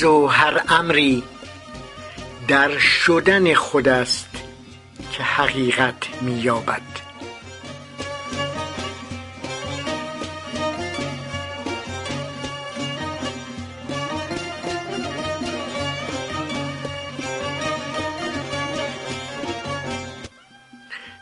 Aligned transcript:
چیز 0.00 0.08
و 0.08 0.26
هر 0.26 0.62
امری 0.68 1.22
در 2.48 2.78
شدن 2.78 3.54
خود 3.54 3.88
است 3.88 4.28
که 5.12 5.22
حقیقت 5.22 6.22
می 6.22 6.32
یابد 6.32 6.82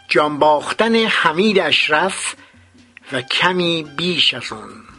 جان 0.09 0.39
باختن 0.39 0.95
حمید 0.95 1.59
اشرف 1.59 2.35
و 3.13 3.23
کمی 3.23 3.83
بیش 3.97 4.35
از 4.35 4.53
آن 4.53 4.98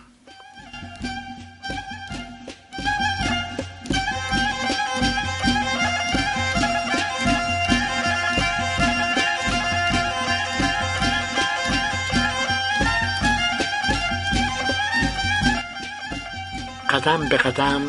قدم 17.00 17.30
به 17.30 17.38
قدم 17.38 17.82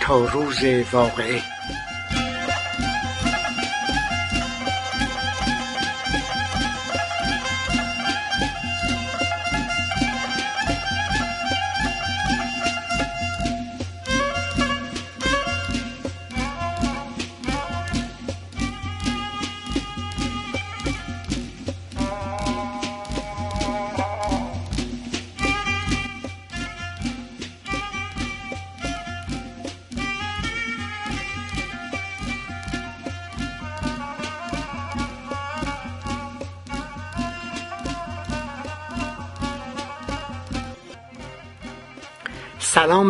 تا 0.00 0.24
روز 0.24 0.64
واقعه. 0.92 1.42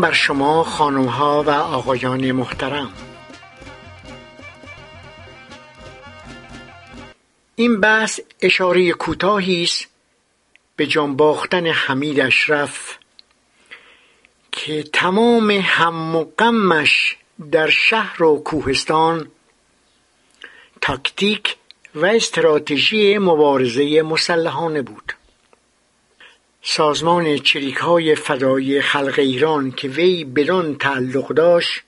بر 0.03 0.13
شما 0.13 0.65
خانم 0.65 1.05
ها 1.05 1.43
و 1.43 1.51
آقایان 1.51 2.33
محترم. 2.33 2.93
این 7.57 7.81
بحث 7.81 8.21
اشاره 8.41 8.93
کوتاهی 8.93 9.63
است 9.63 9.87
به 10.77 10.87
جان 10.87 11.17
باختن 11.17 11.67
حمید 11.67 12.21
اشرف 12.21 12.99
که 14.53 14.83
تمام 14.83 15.51
هم 15.51 16.17
و 16.17 16.25
غمش 16.25 17.17
در 17.53 17.71
شهر 17.71 18.23
و 18.23 18.43
کوهستان 18.43 19.29
تاکتیک 20.81 21.57
و 21.95 22.07
استراتژی 22.07 23.19
مبارزه 23.19 24.03
مسلحانه 24.03 24.83
بود. 24.83 25.13
سازمان 26.65 27.39
چریکهای 27.39 28.15
فدایی 28.15 28.81
خلق 28.81 29.15
ایران 29.19 29.71
که 29.71 29.89
وی 29.89 30.25
بدان 30.25 30.77
تعلق 30.77 31.29
داشت 31.29 31.83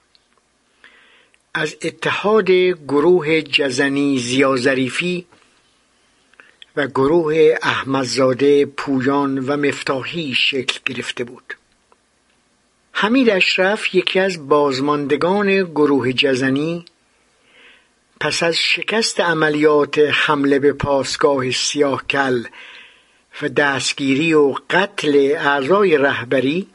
از 1.54 1.76
اتحاد 1.82 2.50
گروه 2.88 3.42
جزنی 3.42 4.18
زیازریفی 4.18 5.26
و 6.76 6.86
گروه 6.86 7.54
احمدزاده 7.62 8.66
پویان 8.66 9.38
و 9.38 9.56
مفتاحی 9.56 10.34
شکل 10.34 10.78
گرفته 10.86 11.24
بود. 11.24 11.54
حمید 12.92 13.30
اشرف 13.30 13.94
یکی 13.94 14.20
از 14.20 14.48
بازماندگان 14.48 15.64
گروه 15.64 16.12
جزنی 16.12 16.84
پس 18.20 18.42
از 18.42 18.56
شکست 18.56 19.20
عملیات 19.20 19.98
حمله 19.98 20.58
به 20.58 20.72
پاسگاه 20.72 21.50
سیاهکل 21.50 22.44
و 23.42 23.48
دستگیری 23.48 24.34
و 24.34 24.54
قتل 24.70 25.34
اعضای 25.38 25.96
رهبری 25.96 26.68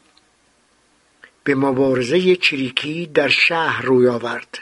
به 1.43 1.55
مبارزه 1.55 2.35
چریکی 2.35 3.05
در 3.05 3.27
شهر 3.27 3.85
روی 3.85 4.07
آورد. 4.07 4.59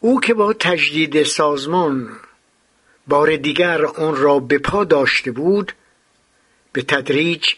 او 0.00 0.20
که 0.20 0.34
با 0.34 0.52
تجدید 0.52 1.22
سازمان 1.22 2.20
بار 3.06 3.36
دیگر 3.36 3.84
آن 3.84 4.16
را 4.16 4.38
به 4.38 4.58
پا 4.58 4.84
داشته 4.84 5.30
بود 5.30 5.72
به 6.72 6.82
تدریج 6.82 7.54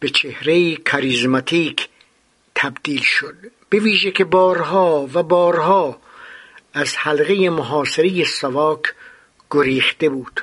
به 0.00 0.08
چهره 0.08 0.76
کاریزماتیک 0.76 1.88
تبدیل 2.54 3.02
شد. 3.02 3.36
به 3.68 3.78
ویژه 3.78 4.10
که 4.10 4.24
بارها 4.24 5.08
و 5.14 5.22
بارها 5.22 6.00
از 6.72 6.96
حلقه 6.96 7.50
محاصره 7.50 8.24
سواک 8.24 8.94
گریخته 9.50 10.08
بود. 10.08 10.40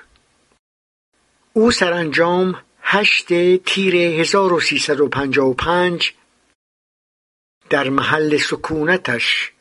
او 1.53 1.71
سرانجام 1.71 2.55
هشت 2.81 3.57
تیر 3.57 3.95
1355 3.95 6.13
در 7.69 7.89
محل 7.89 8.37
سکونتش 8.37 9.51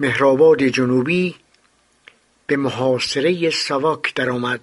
مهرآباد 0.00 0.62
جنوبی 0.62 1.36
به 2.46 2.56
محاصره 2.56 3.50
سواک 3.50 4.14
درآمد. 4.14 4.60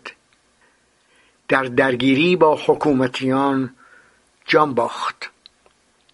در 1.47 1.63
درگیری 1.63 2.35
با 2.35 2.59
حکومتیان 2.65 3.75
جان 4.45 4.73
باخت. 4.73 5.29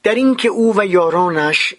در 0.04 0.16
اینکه 0.16 0.48
او 0.48 0.80
و 0.80 0.86
یارانش 0.86 1.76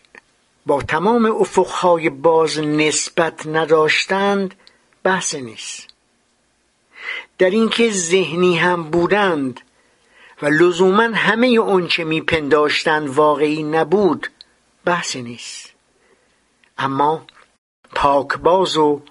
با 0.67 0.83
تمام 0.83 1.27
افقهای 1.27 2.11
باز 2.11 2.59
نسبت 2.59 3.47
نداشتند 3.47 4.55
بحث 5.03 5.35
نیست. 5.35 5.96
در 7.39 7.51
اینکه 7.51 7.91
ذهنی 7.91 8.57
هم 8.57 8.83
بودند 8.83 9.61
و 10.43 10.47
لزوما 10.47 11.03
همه 11.03 11.61
آنچه 11.61 12.05
میپنداشتند 12.05 13.09
واقعی 13.09 13.63
نبود 13.63 14.29
بحثی 14.85 15.23
نیست. 15.23 15.73
اما 16.79 17.27
پاکباز 17.95 18.77
و 18.77 19.03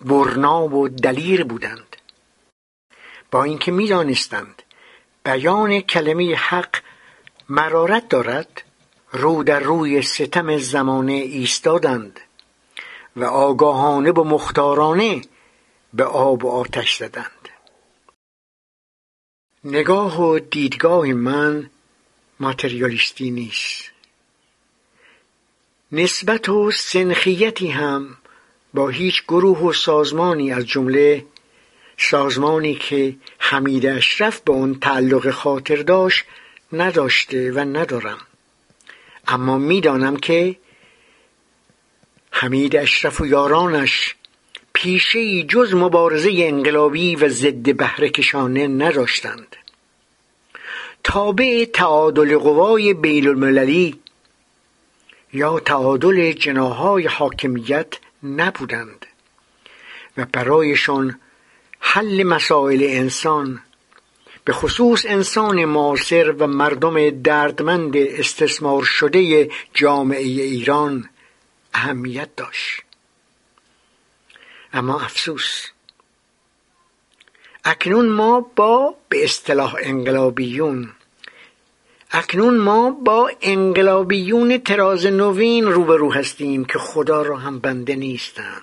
برنا 0.00 0.68
و 0.68 0.88
دلیر 0.88 1.44
بودند. 1.44 1.96
با 3.30 3.44
اینکه 3.44 3.72
می‌دانستند 3.72 4.62
بیان 5.24 5.80
کلمه 5.80 6.34
حق 6.34 6.76
مرارت 7.48 8.08
دارد 8.08 8.62
رو 9.12 9.44
در 9.44 9.60
روی 9.60 10.02
ستم 10.02 10.56
زمانه 10.56 11.12
ایستادند 11.12 12.20
و 13.16 13.24
آگاهانه 13.24 14.12
و 14.12 14.24
مختارانه 14.24 15.22
به 15.94 16.04
آب 16.04 16.44
و 16.44 16.50
آتش 16.50 16.96
زدند. 16.96 17.41
نگاه 19.64 20.22
و 20.22 20.38
دیدگاه 20.38 21.06
من 21.06 21.70
ماتریالیستی 22.40 23.30
نیست. 23.30 23.90
نسبت 25.92 26.48
و 26.48 26.70
سنخیتی 26.70 27.68
هم 27.68 28.16
با 28.74 28.88
هیچ 28.88 29.22
گروه 29.22 29.58
و 29.58 29.72
سازمانی 29.72 30.52
از 30.52 30.66
جمله 30.66 31.26
سازمانی 31.96 32.74
که 32.74 33.16
حمید 33.38 33.86
اشرف 33.86 34.40
به 34.40 34.52
اون 34.52 34.74
تعلق 34.74 35.30
خاطر 35.30 35.76
داشت 35.76 36.24
نداشته 36.72 37.52
و 37.52 37.58
ندارم. 37.58 38.18
اما 39.28 39.58
می‌دانم 39.58 40.16
که 40.16 40.56
حمید 42.30 42.76
اشرف 42.76 43.20
و 43.20 43.26
یارانش 43.26 44.14
پیشه 44.82 45.42
جز 45.42 45.74
مبارزه 45.74 46.30
انقلابی 46.36 47.16
و 47.16 47.28
ضد 47.28 47.76
بهره 47.76 48.08
کشانه 48.08 48.66
نداشتند. 48.66 49.56
تابع 51.04 51.64
تعادل 51.64 52.38
قوای 52.38 52.94
بین 52.94 53.28
المللی 53.28 54.00
یا 55.32 55.60
تعادل 55.60 56.32
جناهای 56.32 57.06
حاکمیت 57.06 57.94
نبودند 58.22 59.06
و 60.16 60.26
برایشان 60.32 61.20
حل 61.80 62.22
مسائل 62.22 62.82
انسان 62.82 63.60
به 64.44 64.52
خصوص 64.52 65.06
انسان 65.08 65.64
معاصر 65.64 66.30
و 66.30 66.46
مردم 66.46 67.10
دردمند 67.10 67.96
استثمار 67.96 68.82
شده 68.82 69.50
جامعه 69.74 70.22
ایران 70.22 71.08
اهمیت 71.74 72.36
داشت. 72.36 72.82
اما 74.72 75.00
افسوس. 75.00 75.66
اکنون 77.64 78.08
ما 78.08 78.40
با 78.40 78.94
به 79.08 79.24
اصطلاح 79.24 79.76
انقلابیون 79.78 80.92
اکنون 82.10 82.58
ما 82.58 82.90
با 82.90 83.30
انقلابیون 83.40 84.58
تراز 84.58 85.06
نوین 85.06 85.64
روبرو 85.64 86.12
هستیم 86.12 86.64
که 86.64 86.78
خدا 86.78 87.22
را 87.22 87.36
هم 87.36 87.58
بنده 87.58 87.94
نیستند. 87.94 88.62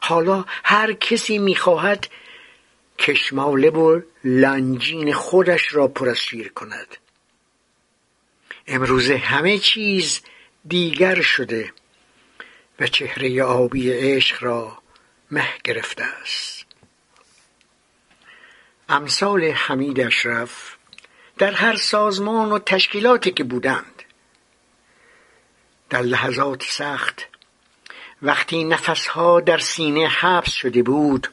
حالا 0.00 0.44
هر 0.64 0.92
کسی 0.92 1.38
می‌خواهد 1.38 2.08
کشماله 2.98 3.70
و 3.70 4.00
لنجین 4.24 5.12
خودش 5.12 5.74
را 5.74 5.88
پر 5.88 6.08
از 6.08 6.18
شیر 6.18 6.52
کند. 6.52 6.96
امروزه 8.66 9.16
همه 9.16 9.58
چیز 9.58 10.20
دیگر 10.68 11.20
شده. 11.20 11.72
و 12.80 12.86
چهره 12.86 13.42
آبی 13.42 13.92
عشق 13.92 14.44
را 14.44 14.78
مه 15.30 15.48
گرفته 15.64 16.04
است. 16.04 16.66
امثال 18.88 19.44
حمید 19.44 20.00
اشرف 20.00 20.76
در 21.38 21.52
هر 21.52 21.76
سازمان 21.76 22.52
و 22.52 22.58
تشکیلاتی 22.58 23.30
که 23.30 23.44
بودند. 23.44 24.02
در 25.90 26.02
لحظات 26.02 26.62
سخت 26.62 27.26
وقتی 28.22 28.64
نفسها 28.64 29.40
در 29.40 29.58
سینه 29.58 30.06
حبس 30.06 30.52
شده 30.52 30.82
بود 30.82 31.28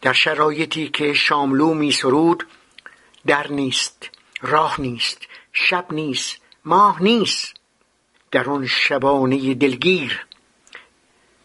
در 0.00 0.12
شرایطی 0.12 0.88
که 0.88 1.12
شاملو 1.12 1.74
می 1.74 1.92
سرود 1.92 2.46
در 3.26 3.46
نیست 3.52 4.10
راه 4.42 4.80
نیست 4.80 5.26
شب 5.52 5.86
نیست 5.90 6.40
ماه 6.64 7.02
نیست. 7.02 7.59
در 8.30 8.50
آن 8.50 8.66
شبانه 8.66 9.54
دلگیر 9.54 10.26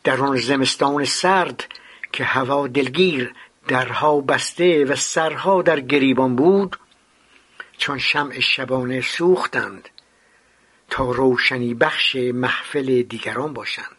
در 0.03 0.21
آن 0.21 0.37
زمستان 0.37 1.05
سرد 1.05 1.65
که 2.11 2.23
هوا 2.23 2.67
دلگیر 2.67 3.33
درها 3.67 4.21
بسته 4.21 4.85
و 4.85 4.95
سرها 4.95 5.61
در 5.61 5.79
گریبان 5.79 6.35
بود 6.35 6.77
چون 7.77 7.97
شمع 7.97 8.39
شبانه 8.39 9.01
سوختند 9.01 9.89
تا 10.89 11.11
روشنی 11.11 11.73
بخش 11.73 12.15
محفل 12.15 13.01
دیگران 13.01 13.53
باشند. 13.53 13.95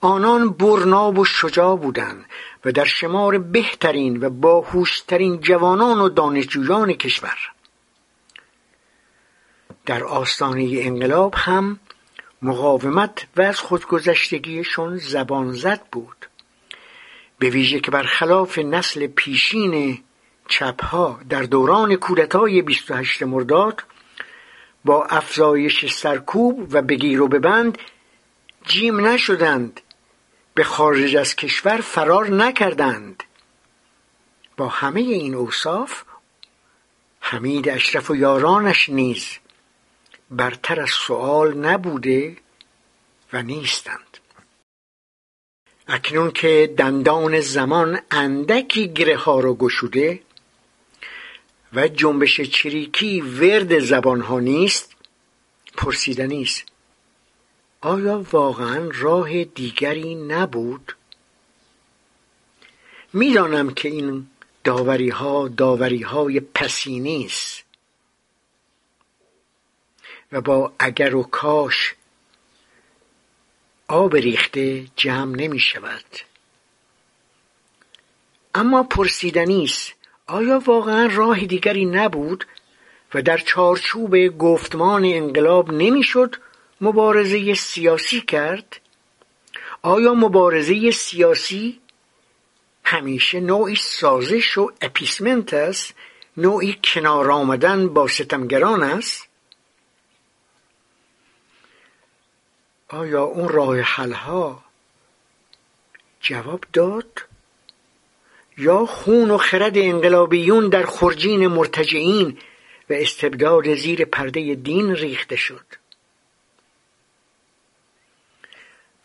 آنان 0.00 0.50
برناب 0.50 1.18
و 1.18 1.24
شجاع 1.24 1.76
بودند 1.76 2.24
و 2.64 2.72
در 2.72 2.84
شمار 2.84 3.38
بهترین 3.38 4.24
و 4.24 4.30
باهوشترین 4.30 5.40
جوانان 5.40 6.00
و 6.00 6.08
دانشجویان 6.08 6.92
کشور. 6.92 7.38
در 9.88 10.04
آستانه 10.04 10.68
انقلاب 10.72 11.34
هم 11.36 11.80
مقاومت 12.42 13.26
و 13.36 13.42
از 13.42 13.60
خودگذشتگیشون 13.60 14.96
زبان 14.96 15.52
زد 15.52 15.82
بود. 15.92 16.26
به 17.38 17.50
ویژه 17.50 17.80
که 17.80 17.90
برخلاف 17.90 18.58
نسل 18.58 19.06
پیشین 19.06 20.02
چپها 20.48 21.20
در 21.28 21.42
دوران 21.42 21.96
کودتای 21.96 22.62
28 22.62 23.22
مرداد 23.22 23.82
با 24.84 25.04
افزایش 25.04 25.92
سرکوب 25.94 26.74
و 26.74 26.82
بگیر 26.82 27.22
و 27.22 27.28
ببند 27.28 27.78
جیم 28.66 29.06
نشدند 29.06 29.80
به 30.54 30.64
خارج 30.64 31.16
از 31.16 31.36
کشور 31.36 31.80
فرار 31.80 32.30
نکردند. 32.30 33.22
با 34.56 34.68
همه 34.68 35.00
این 35.00 35.34
اوصاف 35.34 36.02
حمید 37.20 37.68
اشرف 37.68 38.10
و 38.10 38.16
یارانش 38.16 38.88
نیز 38.88 39.38
برتر 40.30 40.80
از 40.80 40.90
سؤال 40.90 41.56
نبوده 41.56 42.36
و 43.32 43.42
نیستند. 43.42 44.18
اکنون 45.88 46.30
که 46.30 46.74
دندان 46.78 47.40
زمان 47.40 48.00
اندکی 48.10 48.88
گره 48.88 49.16
ها 49.16 49.40
را 49.40 49.54
گشوده 49.54 50.22
و 51.72 51.88
جنبش 51.88 52.40
چریکی 52.40 53.20
ورد 53.20 53.78
زبان 53.78 54.20
ها 54.20 54.40
نیست 54.40 54.96
پرسیدنی 55.76 56.42
است 56.42 56.64
آیا 57.80 58.26
واقعا 58.32 58.90
راه 58.94 59.44
دیگری 59.44 60.14
نبود؟ 60.14 60.96
می‌دانم 63.12 63.74
که 63.74 63.88
این 63.88 64.26
داوری 64.64 65.08
ها 65.08 65.48
داوری 65.48 66.02
های 66.02 66.40
پسینی 66.40 67.24
و 70.32 70.40
با 70.40 70.72
اگر 70.78 71.14
و 71.14 71.22
کاش 71.22 71.94
آب 73.88 74.16
ریخته 74.16 74.86
جمع 74.96 75.36
نمی 75.36 75.58
شود. 75.58 76.04
اما 78.54 78.82
پرسیدنی 78.82 79.70
آیا 80.26 80.62
واقعا 80.66 81.08
راه 81.12 81.40
دیگری 81.40 81.84
نبود 81.84 82.46
و 83.14 83.22
در 83.22 83.38
چارچوب 83.38 84.38
گفتمان 84.38 85.04
انقلاب 85.04 85.72
نمی‌شد 85.72 86.36
مبارزه 86.80 87.54
سیاسی 87.54 88.20
کرد؟ 88.20 88.80
آیا 89.82 90.14
مبارزه 90.14 90.90
سیاسی 90.90 91.80
همیشه 92.84 93.40
نوعی 93.40 93.76
سازش 93.76 94.58
و 94.58 94.72
اپیسمنت 94.80 95.54
است 95.54 95.94
نوعی 96.36 96.76
کنار 96.84 97.30
آمدن 97.30 97.88
با 97.88 98.08
ستمگران 98.08 98.82
است؟ 98.82 99.27
آیا 102.88 103.22
اون 103.22 103.48
راه 103.48 103.80
حلها 103.80 104.64
جواب 106.20 106.64
داد؟ 106.72 107.22
یا 108.58 108.86
خون 108.86 109.30
و 109.30 109.38
خرد 109.38 109.78
انقلابیون 109.78 110.68
در 110.68 110.86
خرجین 110.86 111.46
مرتجعین 111.46 112.38
و 112.90 112.92
استبداد 112.92 113.74
زیر 113.74 114.04
پرده 114.04 114.54
دین 114.54 114.94
ریخته 114.94 115.36
شد؟ 115.36 115.64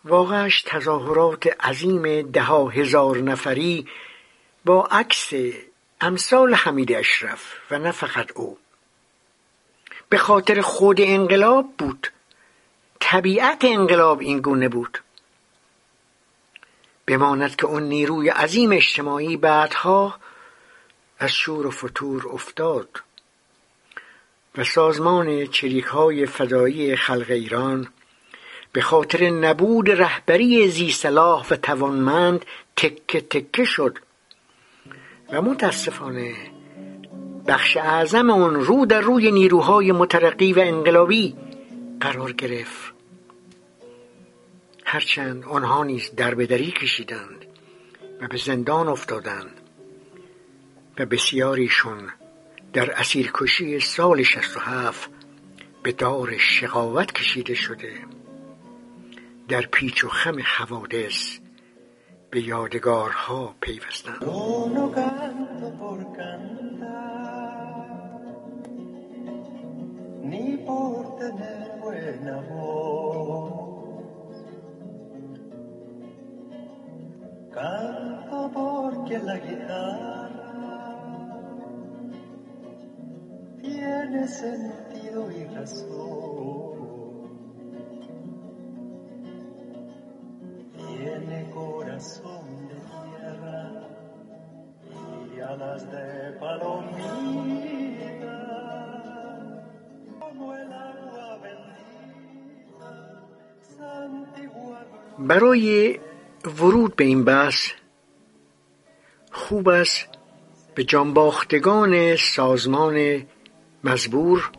واقعش 0.05 0.61
تظاهرات 0.61 1.47
عظیم 1.61 2.31
ده 2.31 2.43
هزار 2.43 3.17
نفری 3.17 3.87
با 4.65 4.85
عکس 4.85 5.29
امثال 6.01 6.53
حمید 6.53 6.91
اشرف 6.91 7.55
و 7.71 7.79
نه 7.79 7.91
فقط 7.91 8.31
او. 8.35 8.57
به 10.09 10.17
خاطر 10.17 10.61
خود 10.61 11.01
انقلاب 11.01 11.73
بود. 11.77 12.07
طبیعت 13.13 13.65
انقلاب 13.65 14.19
این 14.19 14.39
گونه 14.39 14.69
بود. 14.69 14.99
بماند 17.07 17.55
که 17.55 17.65
اون 17.65 17.83
نیروی 17.83 18.29
عظیم 18.29 18.71
اجتماعی 18.71 19.37
بعدها 19.37 20.15
از 21.19 21.31
شور 21.31 21.67
و 21.67 21.71
فتور 21.71 22.27
افتاد 22.33 22.89
و 24.57 24.63
سازمان 24.63 25.45
چریک 25.45 25.83
های 25.83 26.25
فدایی 26.25 26.95
خلق 26.95 27.25
ایران 27.29 27.87
به 28.71 28.81
خاطر 28.81 29.29
نبود 29.29 29.89
رهبری 29.89 30.67
زی 30.67 30.91
صلاح 30.91 31.47
و 31.51 31.55
توانمند 31.55 32.45
تکه 32.75 33.21
تکه 33.21 33.65
شد 33.65 33.97
و 35.29 35.41
متاسفانه 35.41 36.35
بخش 37.47 37.77
اعظم 37.77 38.29
آن 38.29 38.55
رو 38.55 38.85
در 38.85 39.01
روی 39.01 39.31
نیروهای 39.31 39.91
مترقی 39.91 40.53
و 40.53 40.59
انقلابی 40.59 41.35
قرار 42.01 42.31
گرفت. 42.31 42.92
هرچند 44.93 45.45
آنها 45.45 45.83
نیز 45.83 46.15
دربدری 46.15 46.71
کشیدند 46.71 47.45
و 48.21 48.27
به 48.27 48.37
زندان 48.37 48.87
افتادند 48.87 49.61
و 50.99 51.05
بسیاریشون 51.05 52.09
در 52.73 52.91
اسیرکشی 52.91 53.79
سال 53.79 54.23
67 54.23 55.09
به 55.83 55.91
دار 55.91 56.37
شقاوت 56.37 57.11
کشیده 57.11 57.53
شده. 57.53 57.93
در 59.47 59.61
پیچ 59.61 60.03
و 60.03 60.07
خم 60.07 60.39
حوادث 60.39 61.37
به 62.31 62.41
یادگارها 62.41 63.55
پیوستند. 63.61 64.23
Canto 77.53 78.49
porque 78.51 79.19
la 79.19 79.37
guitarra 79.37 80.29
tiene 83.61 84.27
sentido 84.27 85.31
y 85.31 85.43
razón. 85.53 86.73
Tiene 90.75 91.51
corazón 91.51 92.67
de 92.69 92.75
tierra 92.75 93.71
y 95.35 95.39
alas 95.39 95.91
de 95.91 96.31
palomita. 96.39 97.03
Como 100.19 100.53
el 100.55 100.73
agua 100.73 101.37
bendita, 101.43 102.91
santiguar. 103.77 104.87
ورود 106.45 106.95
به 106.95 107.03
این 107.03 107.23
بحث 107.23 107.71
خوب 109.31 109.69
است 109.69 110.07
به 110.75 110.83
جانباختگان 110.83 112.15
سازمان 112.15 113.25
مزبور 113.83 114.51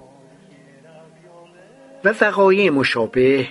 و 2.04 2.14
وقایع 2.20 2.70
مشابه 2.70 3.48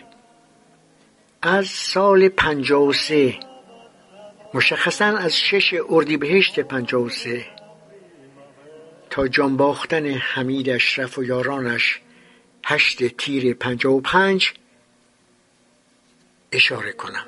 از 1.42 1.68
سال 1.68 2.30
پنجاه 2.30 2.84
و 2.84 2.94
سه 2.94 3.40
مشخصا 4.54 5.06
از 5.06 5.38
شش 5.38 5.74
اردیبهشت 5.90 6.60
پنجاه 6.60 7.02
و 7.02 7.10
سه 7.10 7.46
تا 9.10 9.28
جانباختن 9.28 10.06
حمید 10.06 10.70
اشرف 10.70 11.18
و 11.18 11.24
یارانش 11.24 12.02
هشت 12.66 13.08
تیر 13.08 13.54
پنجاه 13.54 13.94
و 13.94 14.02
پنج 14.02 14.54
اشاره 16.52 16.92
کنم. 16.92 17.26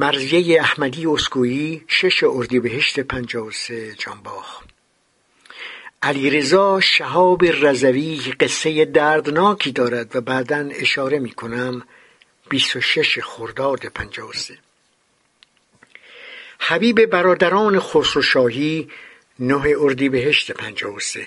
مرزیه 0.00 0.60
احمدی 0.60 1.06
اسکویی 1.06 1.84
شش 1.88 2.24
اردیبهشت 2.24 3.00
پنجاه 3.00 3.46
و 3.46 3.50
سه 3.50 3.94
جانباخ 3.94 4.62
علیرضا 6.02 6.80
شهاب 6.80 7.44
رضوی 7.44 8.16
قصه 8.40 8.84
دردناکی 8.84 9.72
دارد 9.72 10.16
و 10.16 10.20
بعدا 10.20 10.68
اشاره 10.72 11.18
می 11.18 11.30
کنم 11.30 11.82
26 12.50 13.18
خرداد 13.22 13.86
53 13.86 14.58
حبیب 16.58 17.06
برادران 17.06 17.80
خسروشاهی 17.80 18.90
نه 19.38 19.74
اردیبهشت 19.80 20.52
53 20.52 21.26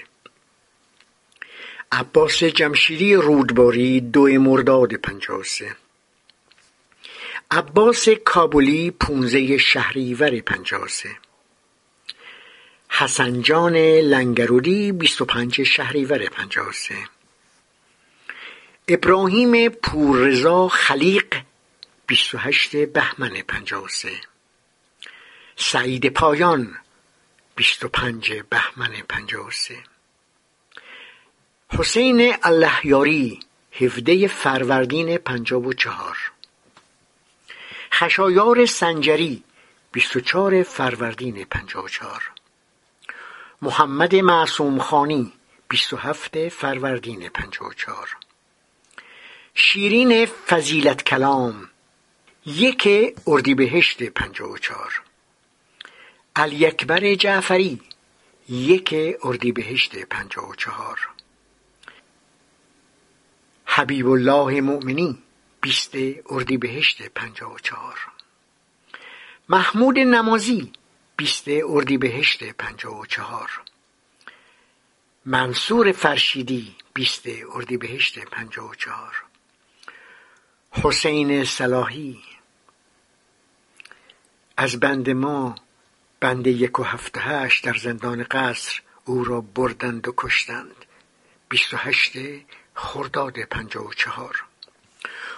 عباس 1.91 2.43
جمشیدی 2.43 3.13
رودباری 3.13 4.01
دو 4.01 4.27
مرداد 4.27 4.93
53 4.93 5.82
عباس 7.55 8.09
کابلی 8.09 8.91
پونزه 8.91 9.57
شهریور 9.57 10.39
53 10.39 11.09
حسن 12.89 13.41
جان 13.41 13.75
لنگرودی 13.75 14.91
25 14.91 15.63
شهریور 15.63 16.27
53 16.29 16.95
ابراهیم 18.87 19.69
پوررضا 19.69 20.67
خلیق 20.67 21.35
28 22.07 22.75
بهمن 22.75 23.41
53 23.41 24.09
سعید 25.55 26.09
پایان 26.09 26.75
25 27.55 28.33
بهمن 28.49 28.91
53 29.09 29.75
حسین 31.69 32.35
اللهیاری 32.43 33.39
17 33.71 34.27
فروردین 34.27 35.17
54 35.17 36.32
خشایار 37.93 38.65
سنجری 38.65 39.43
24 39.91 40.63
فروردین 40.63 41.45
54 41.45 42.31
محمد 43.61 44.15
معصوم 44.15 44.79
خانی 44.79 45.33
27 45.69 46.49
فروردین 46.49 47.29
54 47.29 48.17
شیرین 49.53 50.25
فضیلت 50.25 51.03
کلام 51.03 51.69
یک 52.45 52.89
اردیبهشت 53.27 54.03
54 54.03 55.01
علی 56.35 56.65
اکبر 56.65 57.15
جعفری 57.15 57.81
یک 58.49 58.95
اردیبهشت 59.23 59.95
54 59.95 60.99
حبیب 63.65 64.07
الله 64.07 64.61
مؤمنی 64.61 65.22
بیست 65.63 65.91
اردیبهشت 66.29 67.01
پنجاه 67.01 67.53
و 67.53 67.59
چهار. 67.59 67.99
محمود 69.49 69.99
نمازی 69.99 70.71
بیست 71.17 71.45
اردیبهشت 71.47 72.43
پنجاه 72.43 72.99
و 72.99 73.05
چهار. 73.05 73.61
منصور 75.25 75.91
فرشیدی 75.91 76.75
بیست 76.93 77.23
اردیبهشت 77.55 78.19
پنجاه 78.19 78.69
و 78.69 78.75
چهار. 78.75 79.23
حسین 80.71 81.45
صلاحی 81.45 82.19
از 84.57 84.79
بند 84.79 85.09
ما 85.09 85.55
بند 86.19 86.47
یک 86.47 86.79
و 86.79 86.83
هفته 86.83 87.21
هشت 87.21 87.65
در 87.65 87.73
زندان 87.73 88.23
قصر 88.23 88.81
او 89.05 89.23
را 89.23 89.41
بردند 89.41 90.07
و 90.07 90.13
کشتند. 90.17 90.85
28 91.49 92.17
خرداد 92.73 93.39
54 93.39 94.45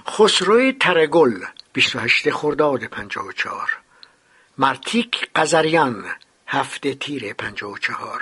خسروی 0.08 0.74
ترگل 0.74 1.40
28 1.74 2.30
خرداد 2.30 2.84
54 2.84 3.78
مرتیک 4.58 5.30
قزریان 5.36 6.06
هفته 6.48 6.96
تیر 6.96 7.34
54 7.34 8.22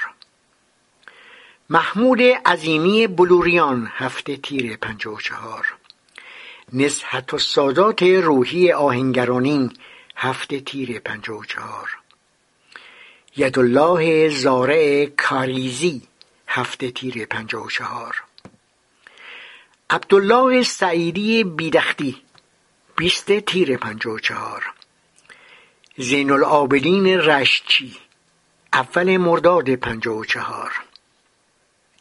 محمود 1.70 2.22
عظیمی 2.22 3.08
بلوریان 3.08 3.92
هفته 3.96 4.38
تیر 4.38 4.78
54 4.78 5.66
نزهت 6.74 7.38
سادات 7.38 8.04
روحی 8.04 8.72
آهنگرانی 8.72 9.70
هفته 10.16 10.60
تیر 10.60 11.00
54 11.00 11.90
یدالله 13.38 14.30
زارع 14.30 15.06
کاریزی 15.06 16.02
هفته 16.48 16.92
تیر 16.92 17.26
54 17.26 18.24
عبدالله 19.94 20.64
سعیدی 20.64 21.44
بیدختی 21.44 22.22
بیست 22.98 23.40
تیر 23.40 23.78
پنجاه 23.78 24.14
و 24.14 24.20
چهار. 24.20 24.74
زین 25.98 26.32
العابدین 26.32 27.08
رشتچی 27.08 27.98
اول 28.74 29.18
مرداد 29.18 29.76
پنجاه 29.76 30.18
و 30.18 30.26
چهار. 30.26 30.72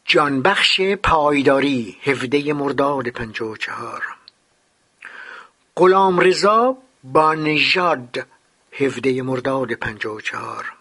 جانبخش 0.05 0.81
پایداری 0.81 1.99
هفده 2.03 2.53
مرداد 2.53 3.09
پنجاه 3.09 3.51
و 3.51 3.57
چهار. 3.57 4.03
غلام 5.77 6.21
رضا 6.21 6.77
با 7.05 7.35
نژاد 7.35 8.27
هفده 8.73 9.23
مرداد 9.23 9.73
پنجاه 9.73 10.15
و 10.15 10.21
چهار. 10.21 10.73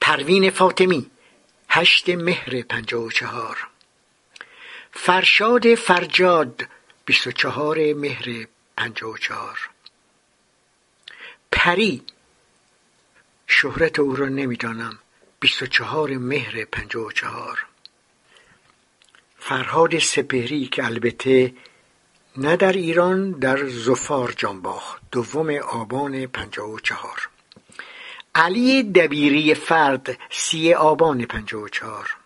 پروین 0.00 0.50
فاطمی 0.50 1.10
هشت 1.68 2.08
مهر 2.08 2.62
پنجاه 2.62 3.02
و 3.02 3.10
چهار. 3.10 3.71
فرشاد 4.92 5.74
فرجاد 5.74 6.68
بیست 7.04 7.26
و 7.26 7.32
چهار 7.32 7.92
مهر 7.92 8.46
پنجاه 8.76 9.10
و 9.10 9.16
چهار. 9.16 9.70
پری 11.52 12.02
شهرت 13.46 13.98
او 13.98 14.16
را 14.16 14.28
نمی‌دانم 14.28 14.98
بیست 15.40 15.62
و 15.62 15.66
چهار 15.66 16.10
مهر 16.10 16.64
پنجاه 16.64 17.06
و 17.06 17.12
چهار. 17.12 17.66
فرهاد 19.38 19.98
سپهری 19.98 20.66
که 20.66 20.84
البته 20.84 21.54
نه 22.36 22.56
در 22.56 22.72
ایران 22.72 23.30
در 23.30 23.68
زفار 23.68 24.32
جانباخ 24.36 24.98
دوم 25.12 25.50
آبان 25.50 26.26
پنجاه 26.26 26.70
و 26.70 26.78
چهار. 26.78 27.28
علی 28.34 28.82
دبیری 28.82 29.54
فرد 29.54 30.18
سی 30.30 30.74
آبان 30.74 31.24
پنجاه 31.24 31.62
و 31.62 31.68
چهار. 31.68 32.16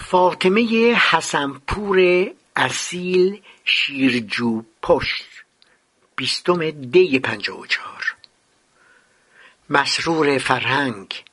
فاطمه 0.00 0.94
حسنپور 1.10 2.26
اصیل 2.56 3.42
شیرجو 3.64 4.62
پشت 4.82 5.24
بیستم 6.16 6.70
دی 6.70 7.18
پنجاه 7.18 7.60
و 7.60 7.66
چهار. 7.66 8.14
مسرور 9.70 10.38
فرهنگ 10.38 11.24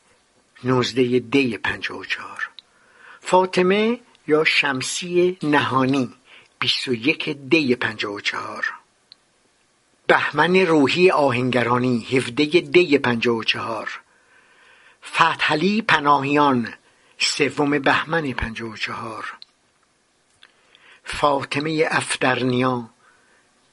نوزده 0.63 1.19
دی 1.19 1.57
پنجاه 1.57 1.97
و 1.97 2.05
چهار. 2.05 2.49
فاطمه 3.19 3.99
یا 4.27 4.43
شمسی 4.43 5.37
نهانی 5.43 6.13
بیست 6.59 6.87
و 6.87 6.93
یک 6.93 7.29
دی 7.29 7.75
پنجاه 7.75 8.13
و 8.13 8.19
چهار. 8.19 8.65
بهمن 10.07 10.55
روحی 10.55 11.11
آهنگرانی 11.11 12.07
هفده 12.11 12.45
دی 12.45 12.97
پنجاه 12.97 13.35
و 13.35 13.43
چهار. 13.43 13.99
فتحعلی 15.03 15.81
پناهیان 15.81 16.73
سوم 17.17 17.79
بهمن 17.79 18.33
پنجاه 18.33 18.69
و 18.69 18.77
چهار. 18.77 19.33
فاطمه 21.03 21.87
افترنیا 21.91 22.89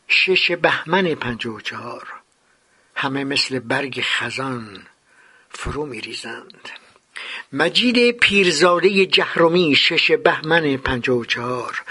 شش 0.08 0.52
بهمن 0.52 1.14
پنجاه 1.14 1.54
و 1.54 1.60
چهار. 1.60 2.08
همه 2.96 3.24
مثل 3.24 3.58
برگ 3.58 4.00
خزان 4.02 4.86
فرو 5.50 5.86
می 5.86 6.00
مجید 7.52 8.10
پیرزاده 8.10 9.06
جهرومی 9.06 9.74
شش 9.74 10.10
بهمن 10.10 10.76
پنجاه 10.76 11.18
و 11.18 11.24
چهار. 11.24 11.82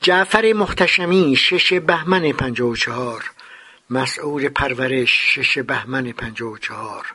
جعفر 0.00 0.52
محتشمی 0.56 1.36
شش 1.36 1.72
بهمن 1.72 2.32
پنجاه 2.32 2.68
و 2.68 2.76
چهار. 2.76 3.30
مسعود 3.90 4.44
پرورش 4.44 5.10
شش 5.34 5.58
بهمن 5.58 6.12
پنجاه 6.12 6.50
و 6.50 6.58
چهار. 6.58 7.06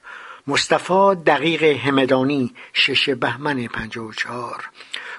مصطفی 0.48 1.16
دقیق 1.25 1.64
همدانی 1.64 2.54
شش 2.74 3.10
بهمن 3.10 3.68
پنجاه 3.68 4.06
و 4.06 4.14
چهار. 4.14 4.70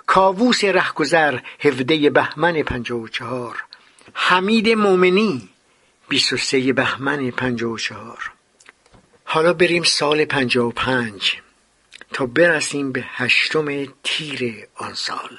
کاووس 0.07 0.65
رهگذر 0.65 1.39
هفده 1.61 2.11
بهمن 2.11 2.63
پنجاه 2.63 3.01
و 3.01 3.09
چهار. 3.09 3.65
حمید 4.15 4.69
مومنی 4.69 5.49
بیست 6.09 6.33
و 6.33 6.37
سه 6.37 6.73
بهمن 6.73 7.31
پنجاه 7.31 7.73
و 7.73 7.79
چهار. 7.79 8.31
حالا 9.25 9.53
بریم 9.53 9.83
سال 9.83 10.25
پنجاه 10.25 10.67
و 10.67 10.71
پنج 10.71 11.37
تا 12.13 12.27
برسیم 12.27 12.93
به 12.93 13.05
هشتم 13.07 13.87
تیر 14.03 14.67
آن 14.75 14.95
سال. 14.95 15.39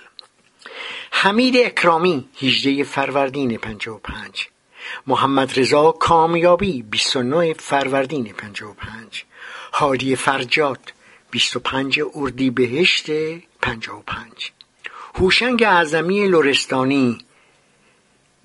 حمید 1.11 1.57
اکرامی 1.57 2.29
18 2.41 2.83
فروردین 2.83 3.57
55 3.57 4.49
محمد 5.07 5.59
رضا 5.59 5.91
کامیابی 5.91 6.81
29 6.81 7.53
فروردین 7.53 8.33
55 8.33 9.25
هادی 9.73 10.15
فرجاد 10.15 10.93
25 11.31 11.99
اردیبهشت 12.15 13.05
55 13.61 14.51
هوشنگ 15.15 15.63
اعظمی 15.63 16.27
لرستانی 16.27 17.17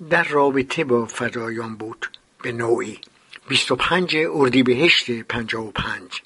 در 0.09 0.23
رابطه 0.23 0.83
با 0.83 1.05
فدایان 1.05 1.75
بود 1.75 2.09
به 2.41 2.51
نوعی. 2.51 2.99
25 3.47 4.17
اردیبهشت 4.33 5.11
55 5.11 6.21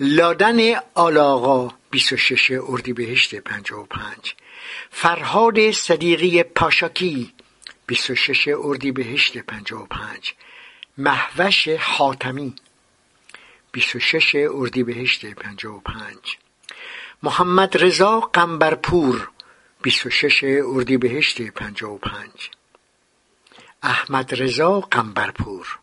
لادن 0.00 0.58
آلاغا 0.94 1.72
26 1.90 2.52
اردیبهشت 2.68 3.34
55 3.34 4.34
فرهاد 4.90 5.70
صدیقی 5.70 6.42
پاشاکی 6.42 7.32
26 7.88 8.48
اردیبهشت 8.48 9.38
55 9.38 10.34
محوش 10.98 11.68
حاتمی. 11.68 12.54
26 13.72 14.36
اردیبهشت 14.50 15.26
55 15.26 16.38
محمد 17.22 17.76
رضا 17.76 18.20
قنبرپور. 18.20 19.30
26 19.84 20.44
اردیبهشت 20.44 21.42
55 21.42 22.50
احمد 23.82 24.34
رضا 24.34 24.80
قنبرپور. 24.80 25.78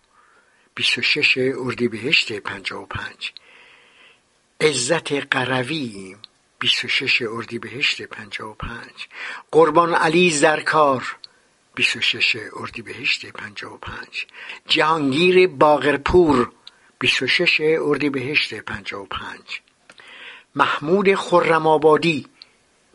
26 0.76 1.38
اردیبهشت 1.58 2.40
55 2.40 3.34
عزت 4.62 5.14
قروی. 5.14 6.16
26 6.60 7.22
اردیبهشت 7.22 8.02
55 8.02 9.08
قربان 9.52 9.94
علی 9.94 10.30
زرکار. 10.30 11.18
26 11.76 12.38
اردیبهشت 12.54 13.26
55 13.26 14.26
جهانگیر 14.68 15.48
باغرپور 15.48 16.52
26 17.00 17.62
اردیبهشت 17.62 18.54
55 18.54 19.40
محمود 20.56 21.16
خرم 21.16 21.68
آبادی 21.68 22.28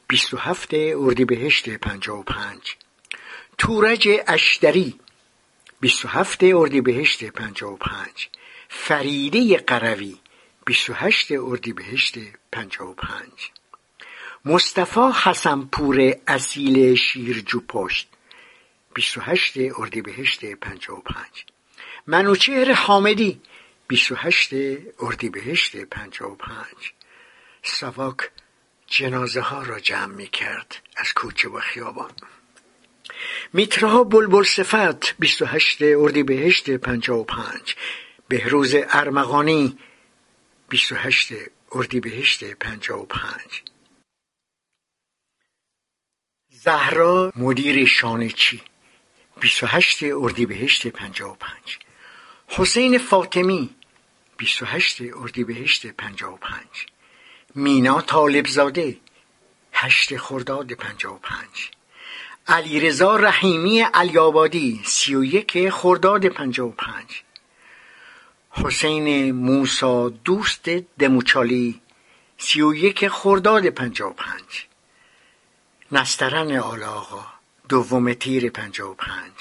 27 0.09 0.71
اردیبهشت 0.75 1.77
55 1.77 2.77
تورج 3.59 4.09
اشتری 4.27 5.01
27 5.81 6.45
اردیبهشت 6.45 7.25
55 7.25 8.29
فریده 8.69 9.57
قروی 9.57 10.16
28 10.66 11.33
اردیبهشت 11.33 12.19
55 12.53 13.51
مصطفی 14.45 15.01
حسنپور 15.25 16.12
اصیل 16.29 16.95
شیرجو 16.95 17.61
پشت. 17.61 18.09
28 18.94 19.55
اردیبهشت 19.79 20.55
55 20.55 21.44
منوچهر 22.07 22.72
حامدی 22.72 23.40
28 23.88 24.50
اردیبهشت 25.00 25.76
55 25.85 26.66
سواک 27.62 28.31
جنازه 28.87 29.40
ها 29.40 29.62
را 29.62 29.81
جمع 29.81 30.14
می 30.14 30.26
کرد 30.26 30.76
از 30.96 31.12
کوچه 31.12 31.48
و 31.48 31.61
خیابان. 31.61 32.11
میترا 33.53 34.05
بلبل 34.05 34.44
صفت 34.44 35.18
28 35.18 35.83
اردیبهشت 35.83 36.70
55 36.70 37.76
بهروز 38.29 38.74
ارمغانی 38.74 39.79
28 40.68 41.33
اردیبهشت 41.72 42.55
55 42.55 43.62
زهرا 46.48 47.33
مدیر 47.37 47.87
شانچی 47.87 48.62
28 49.40 50.03
اردیبهشت 50.03 50.88
55 50.88 51.79
حسین 52.48 52.98
فاطمی 52.98 53.70
28 54.37 55.03
اردیبهشت 55.16 55.87
55 55.87 56.64
مینا 57.55 58.00
طالبزاده 58.00 58.96
8 59.72 60.16
خرداد 60.16 60.72
55 60.72 61.70
علیرضا 62.48 63.16
رحیمی 63.16 63.81
علیابادی 63.81 64.81
31 64.85 65.70
خرداد 65.70 66.29
55 66.29 67.22
حسین 68.50 69.33
موسا 69.33 70.09
دوست 70.09 70.68
دموچالی 70.98 71.81
31 72.38 73.09
خرداد 73.09 73.68
55 73.68 74.66
نسترن 75.92 76.57
آلاغا 76.57 77.39
دوم 77.70 78.12
تیر 78.14 78.50
پنجاه 78.50 78.90
و 78.90 78.94
پنج. 78.94 79.33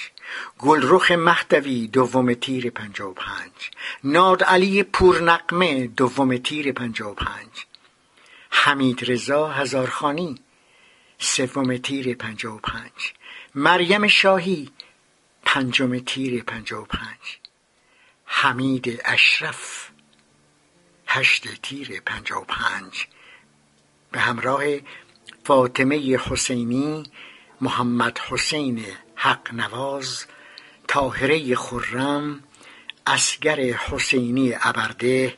گلرخ 0.60 1.12
مهدوی 1.12 1.88
دوم 1.88 2.34
تیر 2.34 2.70
پنجاه 2.70 3.10
و 3.10 3.14
پنج. 3.14 3.52
ناد 4.04 4.44
علی 4.44 4.84
پورنقمه 4.84 5.88
دوم 5.88 6.38
تیر 6.38 6.72
پنجاه 6.72 7.12
و 7.12 7.14
پنج. 7.14 7.66
حمید 8.50 9.12
رضا 9.12 9.48
هزارخانی 9.48 10.36
سوم 11.20 11.78
تیر 11.78 12.16
پنجاه 12.16 12.56
و 12.56 12.60
پنج. 12.60 13.14
مریم 13.56 14.08
شاهی 14.08 14.70
پنجم 15.46 16.00
تیر 16.00 16.44
پنجاه 16.44 16.82
و 16.82 16.86
پنج. 16.86 17.38
حمید 18.26 19.02
اشرف 19.06 19.90
هشت 21.08 21.62
تیر 21.62 22.02
پنجاه 22.06 22.42
و 22.42 22.46
پنج. 22.46 23.08
به 24.12 24.20
همراه 24.20 24.64
فاطمه 25.44 26.18
حسینی 26.18 27.04
محمد 27.62 28.20
حسین 28.30 28.86
حق 29.16 29.54
نواز 29.54 30.26
طاهره 30.88 31.56
خرم 31.56 32.44
اسگر 33.08 33.60
حسینی 33.60 34.54
ابرده 34.62 35.38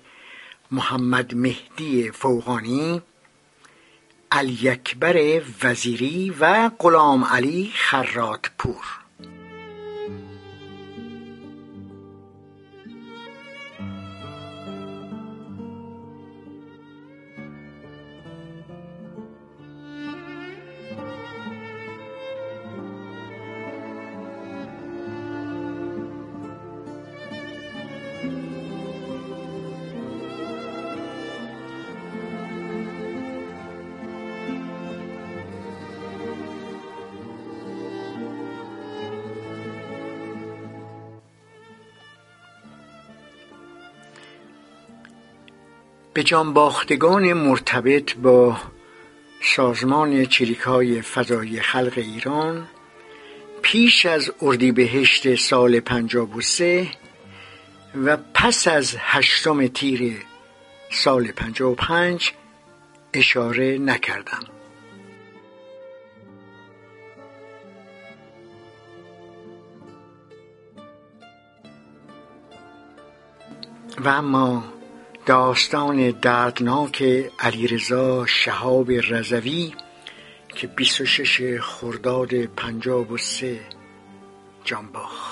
محمد 0.71 1.35
مهدی 1.35 2.11
فوقانی 2.11 3.01
علی 4.31 4.69
اکبر 4.69 5.41
وزیری 5.63 6.29
و 6.39 6.71
غلام 6.79 7.23
علی 7.23 7.71
خراتپور. 7.75 9.00
به 46.13 46.23
جانباختگان 46.23 47.33
مرتبط 47.33 48.15
با 48.15 48.57
سازمان 49.41 50.25
چریکهای 50.25 51.01
فضایی 51.01 51.61
خلق 51.61 51.93
ایران 51.95 52.67
پیش 53.61 54.05
از 54.05 54.31
اردیبهشت 54.41 55.35
سال 55.35 55.79
پنجاب 55.79 56.35
و 56.35 56.41
سه 56.41 56.87
و 57.95 58.17
پس 58.33 58.67
از 58.67 58.95
هشتم 58.99 59.67
تیر 59.67 60.17
سال 60.91 61.27
پنجاب 61.27 61.71
و 61.71 61.75
پنج 61.75 62.31
اشاره 63.13 63.77
نکردم. 63.77 64.43
و 73.99 74.07
اما 74.07 74.80
داستان 75.25 76.11
دردناک 76.11 77.03
علیرضا 77.39 78.25
شهاب 78.25 78.91
رضوی 78.91 79.73
که 80.55 80.67
26 80.67 81.59
خرداد 81.61 82.45
53 82.45 83.59
جان 84.63 84.87
باخت 84.91 85.30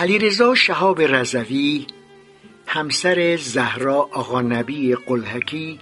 علیرضا 0.00 0.54
شهاب 0.54 1.00
رضوی 1.00 1.86
همسر 2.66 3.36
زهرا 3.36 3.94
آقا 3.94 4.40
نبی 4.40 4.94
قلحکی 4.94 5.80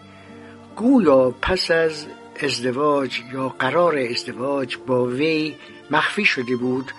گویا 0.76 1.30
پس 1.30 1.70
از 1.70 2.06
ازدواج 2.40 3.20
یا 3.32 3.48
قرار 3.48 3.98
ازدواج 3.98 4.76
با 4.86 5.04
وی 5.04 5.54
مخفی 5.90 6.24
شده 6.24 6.56
بود 6.56 6.92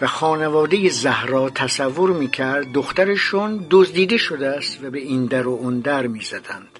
و 0.00 0.06
خانواده 0.06 0.88
زهرا 0.88 1.50
تصور 1.50 2.10
می‌کرد 2.10 2.72
دخترشون 2.72 3.66
دزدیده 3.70 4.16
شده 4.16 4.46
است 4.46 4.84
و 4.84 4.90
به 4.90 4.98
این 4.98 5.26
در 5.26 5.48
و 5.48 5.52
اون 5.52 5.80
در 5.80 6.06
می‌زدند. 6.06 6.78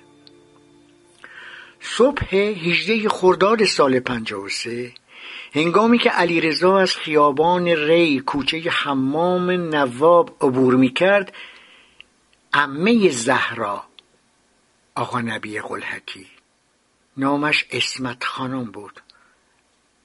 صبح 1.81 2.35
18 2.35 3.09
خرداد 3.09 3.65
سال 3.65 4.01
53 4.01 4.93
هنگامی 5.55 5.99
که 5.99 6.11
علیرضا 6.11 6.79
از 6.79 6.97
خیابان 6.97 7.69
ری 7.69 8.21
کوچه 8.21 8.71
حمام 8.71 9.51
نواب 9.51 10.37
عبور 10.41 10.75
می‌کرد 10.75 11.33
عمه 12.53 13.11
زهرا 13.11 13.85
آقا 14.95 15.21
نبی 15.21 15.61
قلحکی 15.61 16.27
نامش 17.17 17.67
اسمت 17.71 18.25
خانم 18.25 18.65
بود. 18.65 19.01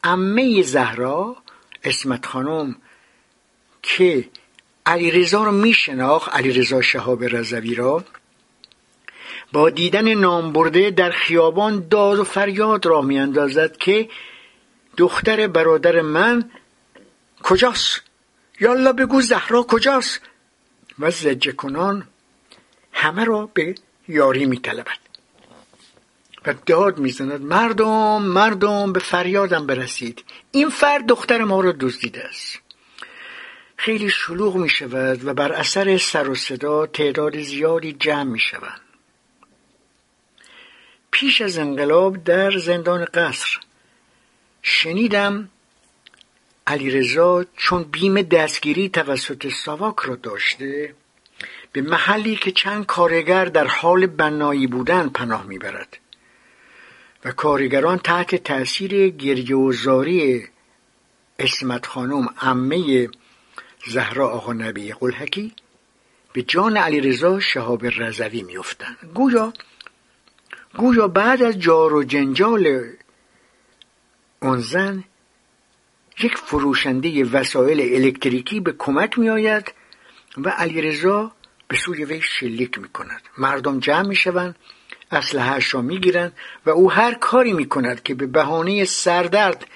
عمه 0.04 0.62
زهرا 0.62 1.36
اسمت 1.84 2.26
خانم 2.26 2.76
که 3.82 4.30
علیرضا 4.86 5.44
رو 5.44 5.52
میشناخت 5.52 6.36
علیرضا 6.36 6.82
شهاب 6.82 7.24
رضوی 7.24 7.76
را 7.76 8.04
با 9.52 9.70
دیدن 9.70 10.14
نام 10.14 10.54
برده 10.54 10.92
در 10.92 11.12
خیابان 11.12 11.88
داد 11.88 12.20
و 12.20 12.24
فریاد 12.24 12.86
را 12.86 13.02
میاندازد 13.02 13.78
که 13.78 14.10
دختر 14.98 15.48
برادر 15.48 16.02
من 16.02 16.52
کجاست؟ 17.44 18.02
یالا 18.60 18.94
بگو 18.94 19.22
زهرا 19.22 19.64
کجاست؟ 19.64 20.22
و 21.00 21.12
زجه 21.12 21.52
کنان 21.52 22.08
همه 22.94 23.24
را 23.24 23.50
به 23.54 23.76
یاری 24.08 24.46
میطلبد. 24.46 25.00
و 26.46 26.54
داد 26.66 26.98
می‌زند 26.98 27.42
مردم 27.42 28.22
مردم 28.22 28.94
به 28.94 29.00
فریادم 29.00 29.68
برسید. 29.68 30.24
این 30.52 30.70
فرد 30.70 31.06
دختر 31.06 31.44
ما 31.44 31.62
را 31.62 31.72
دزدیده 31.80 32.24
است. 32.24 32.60
خیلی 33.78 34.10
شلوغ 34.10 34.56
می 34.56 34.70
شود 34.70 35.26
و 35.26 35.34
بر 35.34 35.52
اثر 35.52 35.98
سر 35.98 36.30
و 36.30 36.36
صدا 36.36 36.86
تعداد 36.86 37.42
زیادی 37.42 37.94
جمع 37.94 38.24
می 38.24 38.40
شوند 38.40 38.82
پیش 41.12 41.42
از 41.42 41.58
انقلاب 41.58 42.24
در 42.24 42.52
زندان 42.58 43.06
قصر 43.06 43.60
شنیدم 44.62 45.50
علیرضا 46.68 47.46
چون 47.58 47.84
بیم 47.84 48.22
دستگیری 48.22 48.90
توسط 48.90 49.48
ساواک 49.48 49.96
را 50.00 50.16
داشته 50.16 50.94
به 51.72 51.82
محلی 51.82 52.36
که 52.36 52.52
چند 52.52 52.86
کارگر 52.86 53.46
در 53.46 53.68
حال 53.68 54.06
بنایی 54.06 54.68
بودن 54.68 55.10
پناه 55.10 55.46
می‌برد 55.46 55.98
و 57.26 57.32
کارگران 57.32 57.98
تحت 57.98 58.36
تأثیر 58.36 59.10
گریه 59.10 59.56
و 59.56 59.72
زاری 59.72 60.48
اسمت 61.40 61.86
خانم 61.86 62.30
عمه 62.42 63.10
زهرا 63.88 64.30
آقا 64.30 64.54
نبی 64.54 64.94
قلحکی 64.94 65.54
به 66.34 66.42
جان 66.42 66.78
علیرضا 66.78 67.40
شهاب 67.40 67.86
رضوی 67.86 68.42
میافتند. 68.42 68.98
گویا 69.14 69.54
گویا 70.78 71.08
بعد 71.08 71.44
از 71.44 71.60
جار 71.60 71.94
و 71.94 72.04
جنجال 72.04 72.88
اون 74.42 74.60
زن 74.60 75.04
یک 76.24 76.38
فروشنده 76.38 77.26
وسایل 77.26 78.04
الکتریکی 78.06 78.60
به 78.60 78.72
کمک 78.72 79.20
می 79.20 79.30
آید 79.30 79.74
و 80.38 80.50
علیرضا 80.50 81.32
به 81.68 81.78
سوی 81.78 82.06
وی 82.06 82.22
شلیک 82.22 82.80
می 82.80 82.90
کند 82.90 83.22
مردم 83.38 83.80
جمع 83.80 84.08
می 84.08 84.16
شوند 84.16 84.56
اسلحهاش 85.12 85.74
را 85.74 85.82
می 85.82 86.00
گیرند 86.00 86.34
و 86.66 86.70
او 86.70 86.92
هر 86.92 87.14
کاری 87.14 87.54
می 87.54 87.70
کند 87.70 88.04
که 88.04 88.14
به 88.14 88.28
بهانه 88.28 88.86
سردرد 88.86 89.68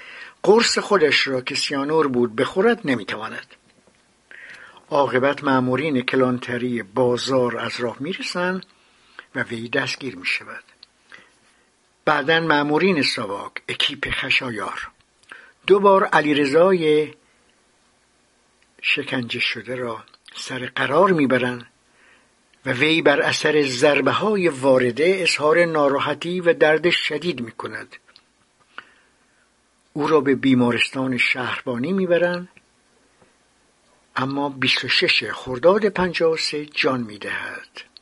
قرص 0.43 0.77
خودش 0.77 1.27
را 1.27 1.41
که 1.41 1.55
سیانور 1.55 2.07
بود 2.07 2.35
بخورد 2.35 2.81
نمی 2.85 3.05
تواند 3.05 3.55
عاقبت 4.89 5.43
مامورین 5.43 6.01
کلانتری 6.01 6.83
بازار 6.83 7.57
از 7.57 7.79
راه 7.79 7.97
می‌رسند 7.99 8.65
و 9.35 9.43
وی 9.43 9.69
دستگیر 9.69 10.15
می 10.15 10.25
شود 10.25 10.63
بعدا 12.05 12.39
مامورین 12.39 13.01
ساواک 13.01 13.51
اکیپ 13.69 14.09
خشایار 14.11 14.91
دوبار 15.67 16.05
علیرضای 16.05 17.13
شکنجه 18.81 19.39
شده 19.39 19.75
را 19.75 20.03
سر 20.35 20.71
قرار 20.75 21.11
می‌برند 21.11 21.67
و 22.65 22.71
وی 22.71 23.01
بر 23.01 23.21
اثر 23.21 23.61
ضربه 23.61 24.11
های 24.11 24.47
وارده 24.47 25.17
اظهار 25.19 25.65
ناراحتی 25.65 26.39
و 26.39 26.53
درد 26.53 26.89
شدید 26.89 27.41
می 27.41 27.51
کند. 27.51 27.95
او 29.93 30.07
را 30.07 30.21
به 30.21 30.35
بیمارستان 30.35 31.17
شهربانی 31.17 31.93
می‌برند 31.93 32.49
اما 34.15 34.49
26 34.49 35.31
خرداد 35.31 35.89
53 35.89 36.65
جان 36.65 37.01
می‌دهد. 37.01 37.94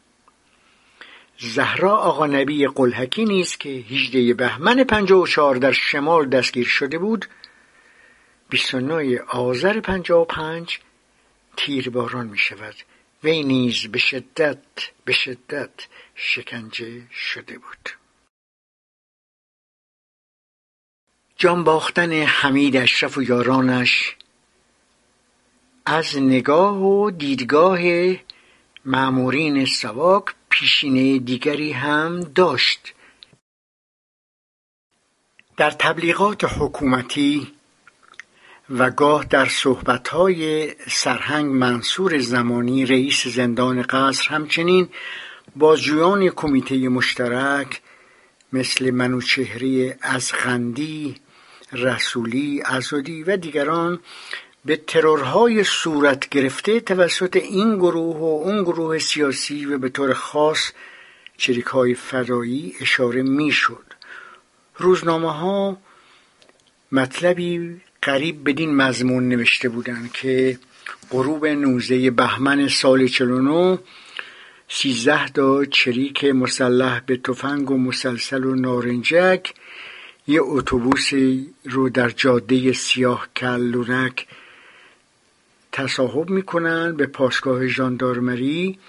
زهرا 1.39 1.97
آقا 1.97 2.27
نبی 2.27 2.67
قلحکی 2.67 3.25
نیست 3.25 3.59
که 3.59 3.69
18 3.69 4.33
بهمن 4.33 4.83
54 4.83 5.55
در 5.55 5.71
شمال 5.71 6.29
دستگیر 6.29 6.65
شده 6.65 6.97
بود. 6.97 7.25
29 8.49 9.19
آذر 9.21 9.79
55 9.79 10.79
تیرباران 11.57 12.27
می 12.27 12.37
شود 12.37 12.75
وی 13.23 13.43
نیز 13.43 13.87
به 13.87 13.99
شدت 13.99 14.63
به 15.05 15.13
شدت 15.13 15.87
شکنجه 16.15 17.01
شده 17.11 17.57
بود. 17.57 17.89
جان 21.35 21.63
باختن 21.63 22.11
حمید 22.11 22.77
اشرف 22.77 23.17
و 23.17 23.23
یارانش 23.23 24.15
از 25.85 26.17
نگاه 26.17 26.77
و 26.77 27.11
دیدگاه 27.11 27.79
معمورین 28.85 29.65
سواک 29.65 30.25
پیشینه 30.53 31.19
دیگری 31.19 31.71
هم 31.71 32.19
داشت. 32.19 32.93
در 35.57 35.71
تبلیغات 35.71 36.43
حکومتی 36.43 37.53
و 38.69 38.89
گاه 38.89 39.25
در 39.25 39.45
صحبتهای 39.45 40.71
سرهنگ 40.87 41.45
منصور 41.45 42.19
زمانی 42.19 42.85
رئیس 42.85 43.27
زندان 43.27 43.81
قصر 43.81 44.29
همچنین 44.29 44.89
بازجویان 45.55 46.29
کمیته 46.29 46.89
مشترک 46.89 47.81
مثل 48.53 48.91
منوچهری 48.91 49.93
ازغندی 50.01 51.15
رسولی 51.71 52.61
ازودی 52.65 53.23
و 53.23 53.37
دیگران 53.37 53.99
به 54.65 54.75
ترورهای 54.75 55.63
صورت 55.63 56.29
گرفته 56.29 56.79
توسط 56.79 57.35
این 57.35 57.75
گروه 57.75 58.17
و 58.17 58.23
اون 58.23 58.63
گروه 58.63 58.99
سیاسی 58.99 59.65
و 59.65 59.77
به 59.77 59.89
طور 59.89 60.13
خاص 60.13 60.71
چریک 61.37 61.65
های 61.65 61.93
فدایی 61.93 62.73
اشاره 62.81 63.21
می‌شد. 63.21 63.85
روزنامه 64.77 65.33
ها 65.33 65.77
مطلبی 66.91 67.81
قریب 68.01 68.49
بدین 68.49 68.75
مضمون 68.75 69.29
نوشته 69.29 69.69
بودند 69.69 70.11
که 70.11 70.59
غروب 71.11 71.45
نوزه 71.45 72.11
بهمن 72.11 72.67
سال 72.67 73.07
49 73.07 73.79
سیزده 74.67 75.27
تا 75.27 75.65
چریک 75.65 76.23
مسلح 76.25 76.99
به 76.99 77.17
تفنگ 77.17 77.71
و 77.71 77.77
مسلسل 77.77 78.45
و 78.45 78.55
نارنجک 78.55 79.53
یه 80.27 80.39
اتوبوس 80.41 81.09
رو 81.63 81.89
در 81.89 82.09
جاده 82.09 82.73
سیاه 82.73 83.27
کلونک 83.35 84.27
تصاحب 85.73 86.29
می‌کنن 86.29 86.95
به 86.95 87.05
پاسگاه 87.05 87.67
ژاندارمری 87.67 88.79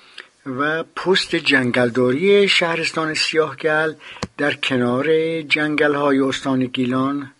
و 0.46 0.82
پست 0.82 1.36
جنگلداری 1.36 2.48
شهرستان 2.48 3.14
سیاهگل 3.14 3.94
در 4.38 4.54
کنار 4.54 5.06
جنگل 5.42 5.94
های 5.94 6.20
استان 6.20 6.64
گیلان 6.64 7.30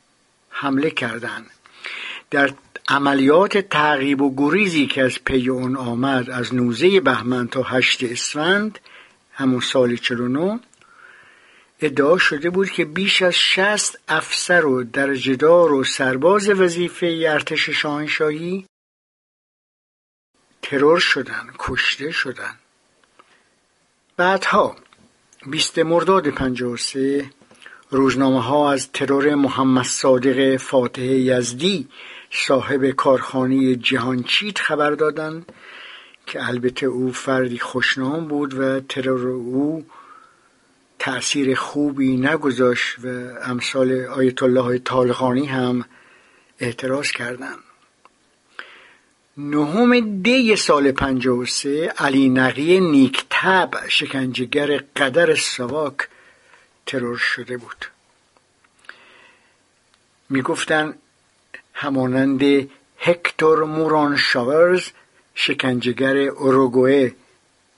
حمله 0.51 0.91
کردند. 0.91 1.51
در 2.31 2.51
عملیات 2.89 3.59
تعقیب 3.59 4.23
و 4.23 4.35
گریزی 4.37 4.87
که 4.87 5.03
از 5.03 5.25
پی 5.25 5.49
اون 5.49 5.77
آمد 5.77 6.31
از 6.31 6.55
نوزه 6.55 7.01
بهمن 7.01 7.49
تا 7.49 7.63
هشت 7.63 8.05
اسفند 8.05 8.79
همون 9.33 9.61
سال 9.61 9.97
49 9.97 10.61
ادعا 11.81 12.19
شده 12.19 12.51
بود 12.51 12.71
که 12.71 12.85
بیش 12.85 13.23
از 13.23 13.35
شست 13.35 13.99
افسر 14.09 14.67
و 14.67 14.85
درجهدار 14.85 15.73
و 15.73 15.85
سرباز 15.85 16.49
وظیفه 16.49 17.25
ارتش 17.29 17.71
شاهنشاهی 17.71 18.67
ترور 20.65 20.99
شدن 20.99 21.47
کشته 21.59 22.11
شدن. 22.11 22.55
بعدها 24.17 24.77
بیست 25.47 25.79
مرداد 25.79 26.29
53 26.29 27.31
روزنامه 27.91 28.43
ها 28.43 28.73
از 28.73 28.93
ترور 28.93 29.35
محمد 29.35 29.85
صادق 29.85 30.57
فاتح 30.57 31.03
یزدی 31.03 31.89
صاحب 32.31 32.91
کارخانه 32.91 33.77
جهانچیت 33.77 34.59
خبر 34.59 34.91
دادند 34.91 35.53
که 36.27 36.49
البته 36.49 36.87
او 36.87 37.13
فردی 37.13 37.59
خوشنام 37.59 38.29
بود 38.29 38.55
و 38.55 38.81
ترور 38.81 39.29
او 39.29 39.87
تأثیر 40.99 41.55
خوبی 41.55 42.17
نگذاشت 42.17 42.99
و 43.05 43.09
امثال 43.43 44.05
آیت 44.05 44.43
الله 44.43 44.79
طالقانی 44.79 45.47
هم 45.47 45.85
اعتراض 46.59 47.11
کردند. 47.11 47.59
نهم 49.37 50.23
دی 50.23 50.57
سال 50.57 50.93
53 50.93 51.93
علی 51.99 52.29
نقی 52.29 52.81
نیکتب 52.81 53.71
شکنجهگر 53.89 54.77
قدر 54.97 55.35
سواک 55.35 56.09
ترور 56.87 57.17
شده 57.17 57.57
بود. 57.57 57.85
می‌گفتند 60.31 60.99
همانند 61.73 62.71
هکتور 62.99 63.65
موران 63.65 64.17
شاورز 64.17 64.89
شکنجهگر 65.35 66.17
اوروگوئه 66.17 67.15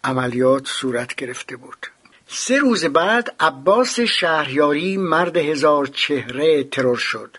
عملیات 0.05 0.67
صورت 0.67 1.15
گرفته 1.15 1.57
بود. 1.57 1.87
سه 2.29 2.59
روز 2.59 2.85
بعد 2.85 3.35
عباس 3.41 4.01
شهریاری 4.01 4.97
مرد 4.97 5.37
هزار 5.37 5.87
چهره 5.87 6.65
ترور 6.65 6.97
شد. 6.97 7.37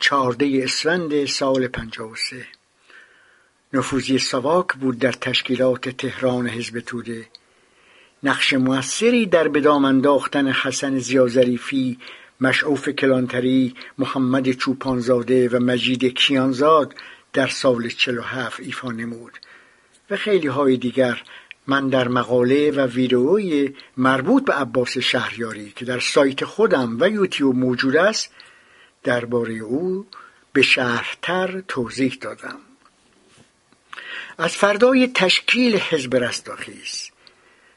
چهارده 0.00 0.60
اسفند 0.64 1.26
سال 1.26 1.68
پنجاه 1.68 2.10
و 2.10 2.16
سه. 2.16 2.46
نفوذی 3.74 4.18
سواک 4.18 4.66
بود 4.74 4.98
در 4.98 5.12
تشکیلات 5.12 5.88
تهران 5.88 6.48
حزب 6.48 6.80
توده. 6.80 7.26
نقش 8.22 8.52
موثری 8.52 9.26
در 9.26 9.48
بدام 9.48 9.84
انداختن 9.84 10.48
حسن 10.48 10.98
زیازریفی 10.98 11.98
مشعوف 12.40 12.88
کلانتری 12.88 13.74
محمد 13.98 14.52
چوپانزاده 14.52 15.48
و 15.48 15.58
مجید 15.58 16.04
کیانزاد 16.04 16.94
در 17.32 17.46
سال 17.46 17.88
47 17.88 18.60
ایفا 18.60 18.90
نمود. 18.92 19.32
و 20.10 20.16
خیلی 20.16 20.46
های 20.46 20.76
دیگر 20.76 21.22
من 21.66 21.88
در 21.88 22.08
مقاله 22.08 22.70
و 22.70 22.80
ویدئوی 22.86 23.74
مربوط 23.96 24.44
به 24.44 24.52
عباس 24.52 24.98
شهریاری 24.98 25.72
که 25.76 25.84
در 25.84 25.98
سایت 25.98 26.44
خودم 26.44 26.96
و 27.00 27.08
یوتیوب 27.08 27.56
موجود 27.56 27.96
است 27.96 28.30
درباره 29.02 29.54
او 29.54 30.06
به 30.52 30.62
شهرتر 30.62 31.62
توضیح 31.68 32.18
دادم. 32.20 32.58
از 34.38 34.56
فردای 34.56 35.06
تشکیل 35.06 35.76
حزب 35.76 36.16
رستاخیز 36.16 37.10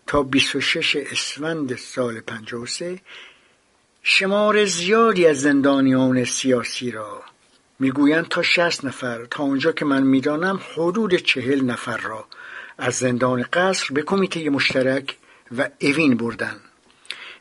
تا 0.08 0.24
26 0.24 0.96
اسفند 0.96 1.76
سال 1.76 2.20
53 2.20 3.00
شمار 4.04 4.66
زیادی 4.66 5.28
از 5.28 5.42
زندانیان 5.42 6.24
سیاسی 6.24 6.92
را 6.92 7.24
می‌گویند 7.80 8.28
تا 8.28 8.42
شست 8.42 8.86
نفر. 8.86 9.26
تا 9.26 9.44
اونجا 9.44 9.72
که 9.72 9.86
من 9.86 10.04
می‌دانم 10.04 10.60
حدود 10.74 11.16
چهل 11.16 11.62
نفر 11.62 11.98
را 11.98 12.26
از 12.78 12.96
زندان 12.96 13.46
قصر 13.54 13.94
به 13.94 14.02
کمیته 14.02 14.50
مشترک 14.50 15.18
و 15.58 15.70
اوین 15.82 16.18
بردن. 16.18 16.56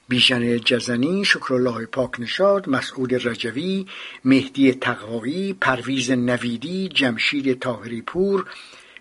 بیژن 0.09 0.59
جزنی 0.59 1.25
شکرالله 1.25 1.87
پاک 1.87 2.21
نشاد 2.21 2.69
مسعود 2.69 3.29
رجوی 3.29 3.87
مهدی 4.25 4.73
تقوایی 4.73 5.53
پرویز 5.53 6.11
نویدی 6.11 6.89
جمشید 6.89 7.61
تاهری 7.61 8.03
پور 8.03 8.47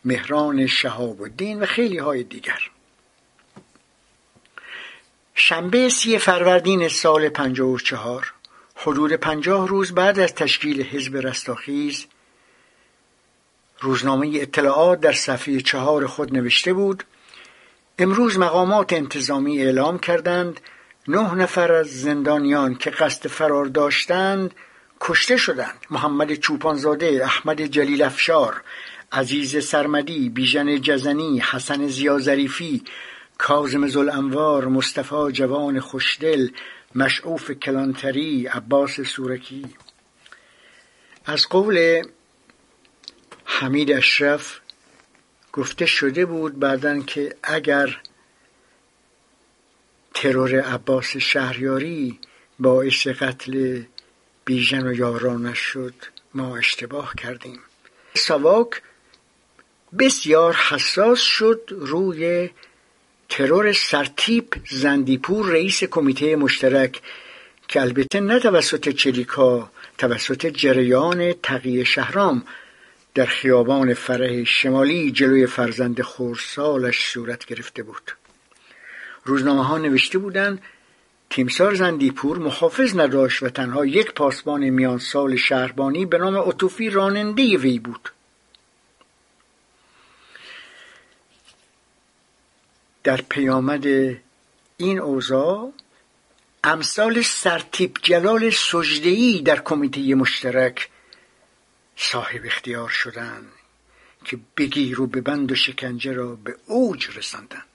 مهران 0.05 0.67
شهاب 0.67 1.21
الدین 1.21 1.59
و 1.59 1.65
خیلی 1.65 1.97
های 1.97 2.23
دیگر. 2.23 2.59
شنبه 5.33 5.89
سی 5.89 6.19
فروردین 6.19 6.87
سال 6.87 7.29
پنجاه 7.29 7.69
و 7.69 7.77
چهار 7.77 8.33
حدود 8.75 9.13
پنجاه 9.13 9.67
روز 9.67 9.91
بعد 9.91 10.19
از 10.19 10.35
تشکیل 10.35 10.81
حزب 10.81 11.17
رستاخیز 11.17 12.05
روزنامه 13.79 14.31
اطلاعات 14.35 14.99
در 14.99 15.11
صفحه 15.11 15.61
چهار 15.61 16.07
خود 16.07 16.33
نوشته 16.33 16.73
بود 16.73 17.03
امروز 17.99 18.39
مقامات 18.39 18.93
انتظامی 18.93 19.61
اعلام 19.61 19.99
کردند 19.99 20.59
نه 21.07 21.33
نفر 21.33 21.71
از 21.71 21.87
زندانیان 21.87 22.75
که 22.75 22.89
قصد 22.89 23.27
فرار 23.27 23.65
داشتند 23.65 24.55
کشته 25.01 25.37
شدند. 25.37 25.85
محمد 25.89 26.33
چوپانزاده 26.33 27.21
احمد 27.23 27.61
جلیل 27.61 28.01
افشار 28.01 28.61
عزیز 29.15 29.65
سرمدی 29.65 30.29
بیژن 30.29 30.81
جزنی 30.81 31.39
حسن 31.39 31.87
زیازریفی 31.87 32.83
کازم 33.37 33.87
زلانوار 33.87 34.65
مصطفی 34.67 35.31
جوان 35.31 35.79
خوشدل 35.79 36.49
مشعوف 36.95 37.51
کلانتری 37.51 38.47
عباس 38.47 39.01
سورکی. 39.01 39.65
از 41.25 41.47
قول 41.47 42.03
حمید 43.45 43.91
اشرف 43.91 44.59
گفته 45.53 45.85
شده 45.85 46.25
بود 46.25 46.59
بعدا 46.59 46.99
که 46.99 47.35
اگر 47.43 48.01
ترور 50.13 50.61
عباس 50.61 51.17
شهریاری 51.17 52.19
باعث 52.59 53.07
قتل 53.07 53.81
بیژن 54.45 54.87
و 54.87 54.93
یارانش 54.93 55.59
شد 55.59 55.93
ما 56.33 56.57
اشتباه 56.57 57.13
کردیم. 57.17 57.59
سواک 58.15 58.81
بسیار 59.99 60.53
حساس 60.53 61.19
شد 61.19 61.61
روی 61.69 62.49
ترور 63.29 63.73
سرتیپ 63.73 64.55
زندیپور 64.69 65.45
رئیس 65.45 65.83
کمیته 65.83 66.35
مشترک 66.35 67.01
که 67.67 67.81
البته 67.81 68.19
نه 68.19 68.39
توسط 68.39 68.89
چریکا 68.89 69.71
توسط 69.97 70.45
جریان 70.45 71.33
تقیه 71.43 71.83
شهرام 71.83 72.43
در 73.13 73.25
خیابان 73.25 73.93
فرح 73.93 74.43
شمالی 74.43 75.11
جلوی 75.11 75.47
فرزند 75.47 76.01
خورسالش 76.01 76.99
صورت 76.99 77.45
گرفته 77.45 77.83
بود. 77.83 78.11
روزنامه 79.25 79.65
ها 79.65 79.77
نوشته 79.77 80.17
بودند 80.17 80.61
تیمسار 81.29 81.75
زندیپور 81.75 82.37
محافظ 82.37 82.95
نداشت 82.95 83.43
و 83.43 83.49
تنها 83.49 83.85
یک 83.85 84.13
پاسبان 84.13 84.69
میان 84.69 84.97
سال 84.97 85.35
شهربانی 85.35 86.05
به 86.05 86.17
نام 86.17 86.35
اتوفی 86.35 86.89
راننده 86.89 87.57
وی 87.57 87.79
بود. 87.79 88.09
در 93.05 93.21
پیامد 93.21 93.85
این 94.77 94.99
اوضاع 94.99 95.73
امثال 96.63 97.21
سرتیپ 97.21 97.97
جلال 98.03 98.49
سجدهی 98.49 99.41
در 99.41 99.59
کمیته 99.59 100.15
مشترک 100.15 100.89
صاحب 101.97 102.41
اختیار 102.45 102.89
شدند 102.89 103.47
که 104.25 104.39
بگیر 104.57 105.01
و 105.01 105.07
بند 105.07 105.51
و 105.51 105.55
شکنجه 105.55 106.11
را 106.13 106.35
به 106.35 106.55
اوج 106.65 107.17
رساندند. 107.17 107.65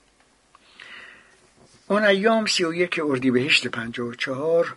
آن 1.89 2.05
ایام 2.05 2.47
سی 2.47 2.65
و 2.65 2.75
یک 2.75 3.01
اردیبهشت 3.05 3.67
پنجاه 3.67 4.09
و 4.09 4.15
چهار 4.15 4.75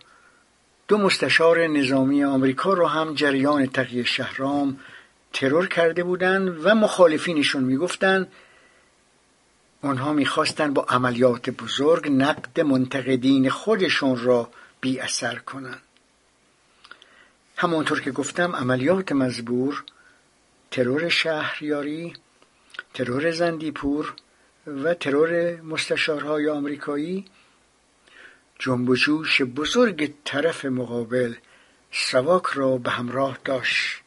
دو 0.88 0.98
مستشار 0.98 1.66
نظامی 1.66 2.24
آمریکا 2.24 2.72
را 2.72 2.88
هم 2.88 3.14
جریان 3.14 3.66
تقیه 3.66 4.04
شهرام 4.04 4.80
ترور 5.32 5.68
کرده 5.68 6.04
بودند 6.04 6.66
و 6.66 6.74
مخالفینشون 6.74 7.64
می‌گفتند 7.64 8.32
آنها 9.84 10.12
می‌خواستند 10.12 10.74
با 10.74 10.82
عملیات 10.88 11.50
بزرگ 11.50 12.08
نقد 12.08 12.60
منتقدین 12.60 13.50
خودشون 13.50 14.18
را 14.24 14.50
بی 14.80 15.00
اثر 15.00 15.34
کنند. 15.34 15.82
همانطور 17.56 18.00
که 18.00 18.10
گفتم 18.10 18.56
عملیات 18.56 19.12
مزبور 19.12 19.84
ترور 20.70 21.08
شهریاری 21.08 22.14
ترور 22.94 23.30
زندیپور 23.30 24.14
و 24.66 24.94
ترور 24.94 25.60
مستشارهای 25.60 26.48
آمریکایی 26.48 27.24
جنب 28.58 28.88
و 28.88 28.96
جوش 28.96 29.42
بزرگ 29.42 30.14
طرف 30.24 30.64
مقابل 30.64 31.34
سواک 31.92 32.46
را 32.46 32.78
به 32.78 32.90
همراه 32.90 33.38
داشت. 33.44 34.03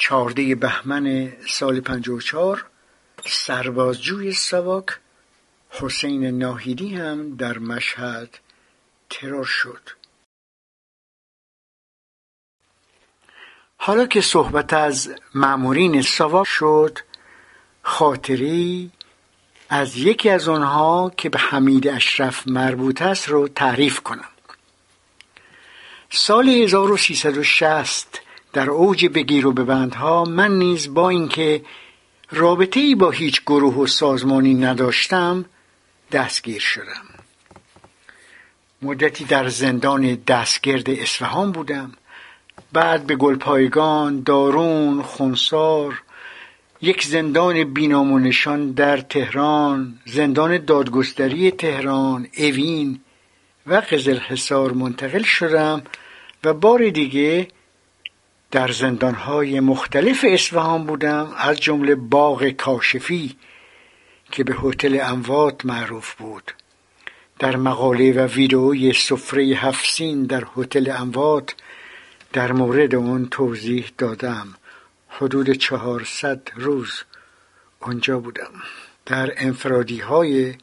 چهارده 0.00 0.54
بهمن 0.54 1.32
سال 1.48 1.80
پنجاه 1.80 2.16
و 2.16 2.20
چهار 2.20 2.66
سربازجوی 3.26 4.32
سواک 4.32 4.86
حسین 5.70 6.38
ناهیدی 6.38 6.94
هم 6.94 7.36
در 7.36 7.58
مشهد 7.58 8.38
ترور 9.10 9.44
شد. 9.44 9.80
حالا 13.76 14.06
که 14.06 14.20
صحبت 14.20 14.72
از 14.72 15.14
مأمورین 15.34 16.02
سواک 16.02 16.46
شد 16.46 16.98
خاطری 17.82 18.90
از 19.68 19.96
یکی 19.96 20.30
از 20.30 20.48
آنها 20.48 21.12
که 21.16 21.28
به 21.28 21.38
حمید 21.38 21.88
اشرف 21.88 22.48
مربوط 22.48 23.02
است 23.02 23.28
رو 23.28 23.48
تعریف 23.48 24.00
کنم. 24.00 24.28
سال 26.10 26.48
1360 26.48 28.20
در 28.52 28.70
اوج 28.70 29.06
بگیر 29.06 29.46
و 29.46 29.52
ببندها 29.52 30.24
من 30.24 30.58
نیز 30.58 30.94
با 30.94 31.08
اینکه 31.08 31.62
رابطه 32.30 32.80
ای 32.80 32.94
با 32.94 33.10
هیچ 33.10 33.42
گروه 33.42 33.74
و 33.74 33.86
سازمانی 33.86 34.54
نداشتم 34.54 35.44
دستگیر 36.12 36.60
شدم. 36.60 37.04
مدتی 38.82 39.24
در 39.24 39.48
زندان 39.48 40.14
دستگرد 40.26 40.90
اصفهان 40.90 41.52
بودم. 41.52 41.92
بعد 42.72 43.06
به 43.06 43.16
گلپایگان 43.16 44.22
دارون 44.22 45.02
خونسار 45.02 46.02
یک 46.82 47.04
زندان 47.04 47.64
بینام 47.64 48.12
و 48.12 48.18
نشان 48.18 48.72
در 48.72 48.96
تهران 48.96 49.98
زندان 50.06 50.64
دادگستری 50.64 51.50
تهران 51.50 52.28
اوین 52.38 53.00
و 53.66 53.74
قزل 53.74 54.18
حصار 54.18 54.72
منتقل 54.72 55.22
شدم 55.22 55.82
و 56.44 56.54
بار 56.54 56.88
دیگه 56.88 57.48
در 58.50 58.70
زندانهای 58.72 59.60
مختلف 59.60 60.24
اصفهان 60.28 60.84
بودم 60.84 61.34
از 61.36 61.60
جمله 61.60 61.94
باغ 61.94 62.48
کاشفی 62.48 63.36
که 64.30 64.44
به 64.44 64.54
هتل 64.62 64.98
اموات 65.02 65.64
معروف 65.66 66.14
بود. 66.14 66.52
در 67.38 67.56
مقاله 67.56 68.12
و 68.12 68.26
ویدئوی 68.26 68.92
سفره 68.92 69.42
هفسین 69.42 70.22
در 70.22 70.44
هتل 70.56 70.92
اموات 70.96 71.54
در 72.32 72.52
مورد 72.52 72.94
اون 72.94 73.28
توضیح 73.28 73.90
دادم. 73.98 74.54
حدود 75.08 75.50
چهارصد 75.50 76.40
روز 76.54 77.02
آنجا 77.80 78.18
بودم 78.18 78.52
در 79.06 79.32
انفرادی 79.36 79.98
های 79.98 80.54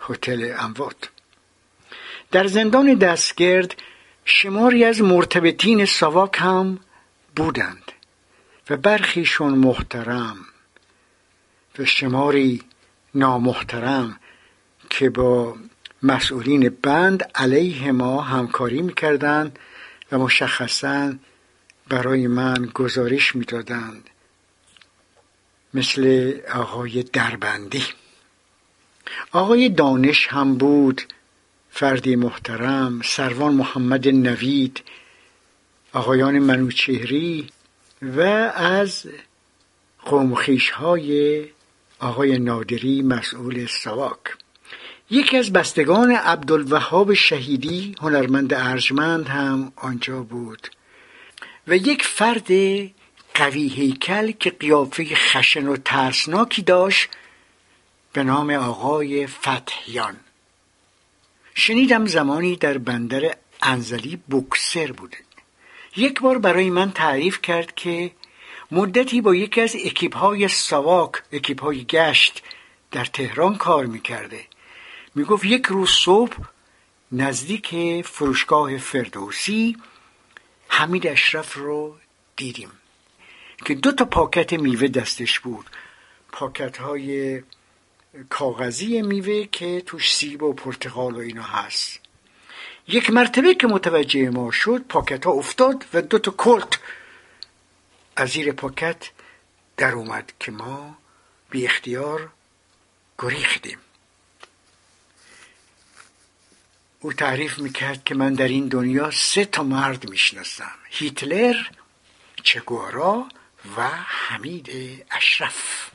هتل 0.00 0.54
اموات. 0.58 1.10
در 2.30 2.46
زندان 2.46 2.94
دستگرد 2.94 3.74
شماری 4.24 4.84
از 4.84 5.02
مرتبطین 5.02 5.84
ساواک 5.84 6.36
هم 6.38 6.78
بودند 7.36 7.92
و 8.70 8.76
برخیشون 8.76 9.54
محترم 9.54 10.36
و 11.78 11.84
شماری 11.84 12.62
نامحترم 13.14 14.20
که 14.90 15.10
با 15.10 15.56
مسئولین 16.02 16.76
بند 16.82 17.30
علیه 17.34 17.92
ما 17.92 18.22
همکاری 18.22 18.82
می‌کردند 18.82 19.58
و 20.12 20.18
مشخصا 20.18 21.14
برای 21.88 22.26
من 22.26 22.70
گزارش 22.74 23.36
می‌دادند. 23.36 24.10
مثل 25.74 26.32
آقای 26.54 27.02
دربندی. 27.02 27.84
آقای 29.32 29.68
دانش 29.68 30.26
هم 30.26 30.54
بود 30.54 31.02
فردی 31.70 32.16
محترم 32.16 33.00
سروان 33.04 33.54
محمد 33.54 34.08
نوید 34.08 34.82
آقایان 35.92 36.38
منوچهری 36.38 37.48
و 38.02 38.20
از 38.54 39.06
قومخیش 40.04 40.70
های 40.70 41.44
آقای 42.00 42.38
نادری 42.38 43.02
مسئول 43.02 43.66
سواک. 43.66 44.18
یکی 45.10 45.36
از 45.36 45.52
بستگان 45.52 46.10
عبدالوهاب 46.10 47.14
شهیدی 47.14 47.94
هنرمند 48.00 48.54
ارجمند 48.54 49.28
هم 49.28 49.72
آنجا 49.76 50.22
بود. 50.22 50.68
و 51.66 51.76
یک 51.76 52.02
فرد 52.02 52.48
قوی 53.34 53.68
هیکل 53.68 54.30
که 54.30 54.50
قیافه 54.50 55.04
خشن 55.14 55.66
و 55.66 55.76
ترسناکی 55.76 56.62
داشت 56.62 57.08
به 58.12 58.22
نام 58.22 58.50
آقای 58.50 59.26
فتحیان. 59.26 60.16
شنیدم 61.54 62.06
زمانی 62.06 62.56
در 62.56 62.78
بندر 62.78 63.36
انزلی 63.62 64.18
بوکسور 64.30 64.92
بوده. 64.92 65.16
یک 65.96 66.20
بار 66.20 66.38
برای 66.38 66.70
من 66.70 66.90
تعریف 66.90 67.42
کرد 67.42 67.74
که 67.74 68.10
مدتی 68.70 69.20
با 69.20 69.34
یکی 69.34 69.60
از 69.60 69.76
اکیپ 69.84 70.16
های 70.16 70.48
سواک 70.48 71.12
اکیپ 71.32 71.62
های 71.62 71.84
گشت 71.84 72.42
در 72.90 73.04
تهران 73.04 73.56
کار 73.56 73.86
می‌کرده. 73.86 74.44
می‌گفت 75.14 75.44
یک 75.44 75.66
روز 75.66 75.90
صبح 75.90 76.36
نزدیک 77.12 77.74
فروشگاه 78.06 78.78
فردوسی 78.78 79.76
حمید 80.68 81.06
اشرف 81.06 81.54
رو 81.54 81.96
دیدیم 82.36 82.70
که 83.64 83.74
دو 83.74 83.92
تا 83.92 84.04
پاکت 84.04 84.52
میوه 84.52 84.88
دستش 84.88 85.40
بود. 85.40 85.66
پاکت 86.32 86.76
های 86.76 87.42
کاغذی 88.28 89.02
میوه 89.02 89.46
که 89.52 89.82
توش 89.86 90.14
سیب 90.14 90.42
و 90.42 90.52
پرتقال 90.52 91.14
و 91.14 91.18
اینا 91.18 91.42
هست. 91.42 91.99
یک 92.88 93.10
مرتبه 93.10 93.54
که 93.54 93.66
متوجه 93.66 94.30
ما 94.30 94.50
شد 94.50 94.84
پاکت 94.88 95.24
ها 95.24 95.32
افتاد 95.32 95.84
و 95.94 96.02
دو 96.02 96.18
تا 96.18 96.30
کلت 96.30 96.78
از 98.16 98.28
زیر 98.28 98.52
پاکت 98.52 99.10
در 99.76 99.92
اومد 99.92 100.32
که 100.40 100.52
ما 100.52 100.98
بی 101.50 101.66
اختیار 101.66 102.30
گریختیم. 103.18 103.78
او 107.00 107.12
تعریف 107.12 107.58
می‌کرد 107.58 108.04
که 108.04 108.14
من 108.14 108.34
در 108.34 108.48
این 108.48 108.68
دنیا 108.68 109.10
سه 109.10 109.44
تا 109.44 109.62
مرد 109.62 110.10
می‌شناسم 110.10 110.72
هیتلر 110.90 111.56
چگوارا 112.42 113.28
و 113.76 113.88
حمید 114.06 114.70
اشرف. 115.10 115.90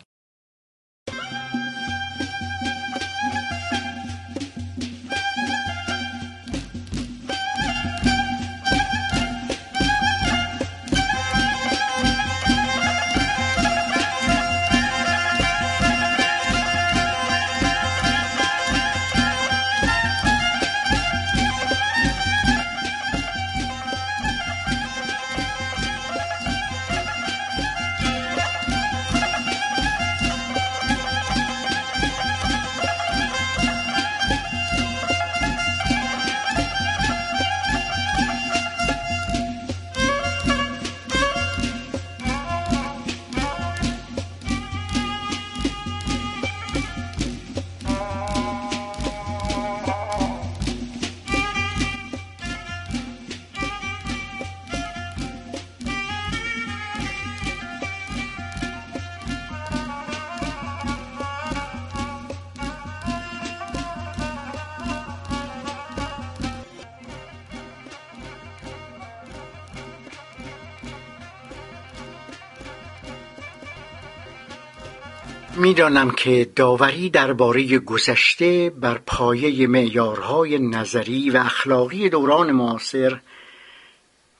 می‌دانم 75.66 76.12
که 76.12 76.52
داوری 76.56 77.10
درباره 77.10 77.80
گذشته 77.80 78.70
بر 78.70 78.98
پایه 78.98 79.68
معیارهای 79.68 80.60
نظری 80.60 81.30
و 81.30 81.38
اخلاقی 81.38 82.10
دوران 82.10 82.52
معاصر 82.52 83.20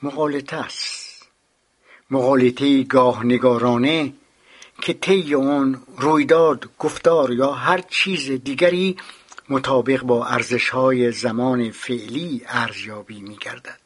مغالطه 0.02 0.56
است. 0.56 1.28
مغالطه 2.10 2.82
گاه 2.82 3.26
نگارانه 3.26 4.12
که 4.82 4.92
طی 4.92 5.34
آن 5.34 5.82
رویداد 5.98 6.68
گفتار 6.78 7.32
یا 7.32 7.52
هر 7.52 7.80
چیز 7.90 8.30
دیگری 8.30 8.96
مطابق 9.48 10.02
با 10.02 10.26
ارزشهای 10.26 11.12
زمان 11.12 11.70
فعلی 11.70 12.42
ارزیابی 12.48 13.20
میگردد. 13.20 13.80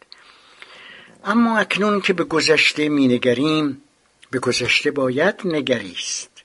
اما 1.24 1.58
اکنون 1.58 2.00
که 2.00 2.12
به 2.12 2.24
گذشته 2.24 2.88
مینگریم 2.88 3.82
به 4.30 4.38
گذشته 4.38 4.90
باید 4.90 5.34
نگریست. 5.44 6.39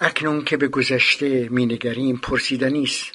اکنون 0.00 0.44
که 0.44 0.56
به 0.56 0.68
گذشته 0.68 1.48
مینگریم 1.48 2.16
پرسیدنی 2.16 2.82
است 2.82 3.12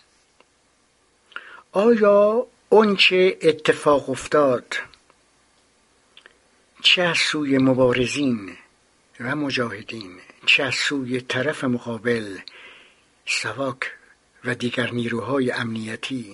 آیا 1.71 2.47
آنچه 2.69 3.37
اتفاق 3.41 4.09
افتاد 4.09 4.75
چه 6.81 7.01
از 7.01 7.17
سوی 7.17 7.57
مبارزین 7.57 8.57
و 9.19 9.35
مجاهدین 9.35 10.19
چه 10.45 10.63
از 10.63 10.75
سوی 10.75 11.21
طرف 11.21 11.63
مقابل 11.63 12.37
سواک 13.25 13.91
و 14.45 14.55
دیگر 14.55 14.91
نیروهای 14.91 15.51
امنیتی؟ 15.51 16.33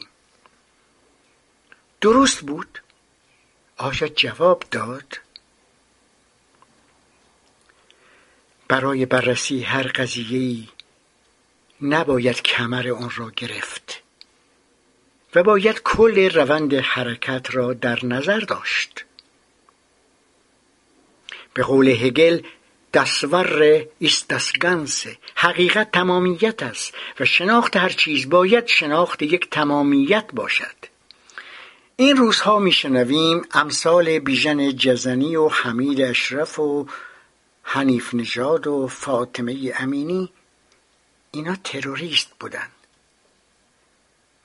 درست 2.02 2.42
بود؟ 2.42 2.82
آیا 3.78 4.08
جواب 4.16 4.64
داد؟ 4.72 5.18
برای 8.70 9.06
بررسی 9.06 9.62
هر 9.62 9.88
قضیه 9.88 10.64
نباید 11.82 12.42
کمر 12.42 12.90
آن 12.90 13.10
را 13.16 13.32
گرفت 13.36 14.04
و 15.36 15.44
باید 15.44 15.82
کل 15.84 16.30
روند 16.30 16.74
حرکت 16.74 17.48
را 17.52 17.74
در 17.74 18.06
نظر 18.06 18.40
داشت. 18.40 19.06
به 21.54 21.64
قول 21.64 21.88
هگل 21.88 22.42
دسور 22.94 23.86
است 24.02 24.34
حقیقت 25.36 25.92
تمامیت 25.92 26.64
است 26.64 26.94
و 27.20 27.26
شناخت 27.26 27.78
هر 27.78 27.90
چیز 27.90 28.30
باید 28.30 28.68
شناخت 28.68 29.22
یک 29.22 29.50
تمامیت 29.50 30.26
باشد. 30.34 30.76
این 31.96 32.18
روزها 32.18 32.60
میشنویم 32.60 33.42
امثال 33.52 34.20
بیژن 34.20 34.76
جزنی 34.76 35.36
و 35.36 35.48
حمید 35.48 36.02
اشرف 36.02 36.60
و 36.60 36.88
حنیف 37.72 38.14
نژاد 38.14 38.68
و 38.68 38.88
فاطمه 38.88 39.74
امینی 39.80 40.32
اینا 41.32 41.56
تروریست 41.64 42.30
بودن. 42.40 42.68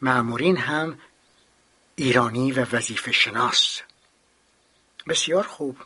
معمورین 0.00 0.56
هم 0.56 0.98
ایرانی 1.96 2.52
و 2.52 2.66
وظیفه 2.76 3.12
شناس. 3.12 3.80
بسیار 5.08 5.42
خوب. 5.42 5.76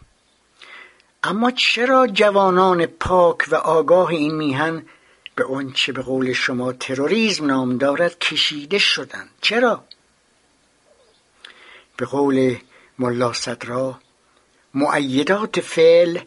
اما 1.23 1.51
چرا 1.51 2.07
جوانان 2.07 2.87
پاک 2.87 3.45
و 3.49 3.55
آگاه 3.55 4.09
این 4.09 4.35
میهن 4.35 4.87
به 5.35 5.73
چه 5.75 5.93
به 5.93 6.03
قول 6.03 6.33
شما 6.33 6.73
تروریسم 6.73 7.47
نام 7.47 7.79
دارد 7.79 8.19
کشیده 8.19 8.79
شدند 8.79 9.31
چرا؟ 9.41 9.85
به 11.97 12.07
قول 12.07 12.57
ملا 12.99 13.33
صدرا 13.33 14.01
معیدات 14.75 15.61
فعل 15.61 16.21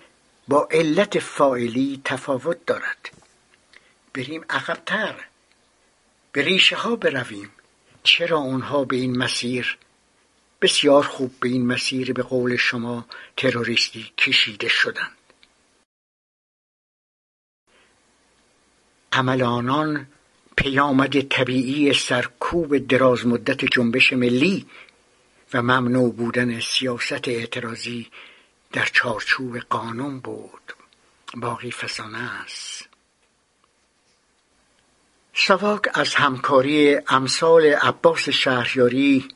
با 0.52 0.68
علت 0.72 1.20
فاعلی 1.20 2.02
تفاوت 2.06 2.66
دارد. 2.66 3.10
بریم 4.14 4.46
عقبتر. 4.50 5.16
به 6.32 6.42
ریشه 6.42 6.76
ها 6.76 6.96
برویم. 6.96 7.50
چرا 8.04 8.38
اونها 8.38 8.84
به 8.84 8.96
این 8.96 9.18
مسیر؟ 9.18 9.78
بسیار 10.62 11.04
خوب 11.04 11.34
به 11.40 11.50
این 11.50 11.68
مسیر 11.68 12.14
به 12.14 12.24
قول 12.24 12.56
شما 12.56 13.06
تروریستی 13.38 14.12
کشیده 14.18 14.68
شدند. 14.68 15.18
عمل 19.12 19.44
آنان 19.44 20.08
پیامد 20.56 21.22
طبیعی 21.22 21.94
سرکوب 21.94 22.78
دراز 22.78 23.28
مدت 23.28 23.66
جنبش 23.66 24.14
ملی 24.14 24.66
و 25.54 25.62
ممنوع 25.62 26.14
بودن 26.14 26.60
سیاست 26.60 27.28
اعتراضی 27.28 28.08
در 28.72 28.86
چارچوب 28.86 29.58
قانون 29.58 30.20
بود. 30.20 30.74
باقی 31.36 31.72
فسانه 31.72 32.42
است. 32.44 32.88
سواک 35.34 35.82
از 35.94 36.16
همکاری 36.16 36.98
امثال 37.08 37.66
عباس 37.66 38.30
شهریاری 38.30 39.28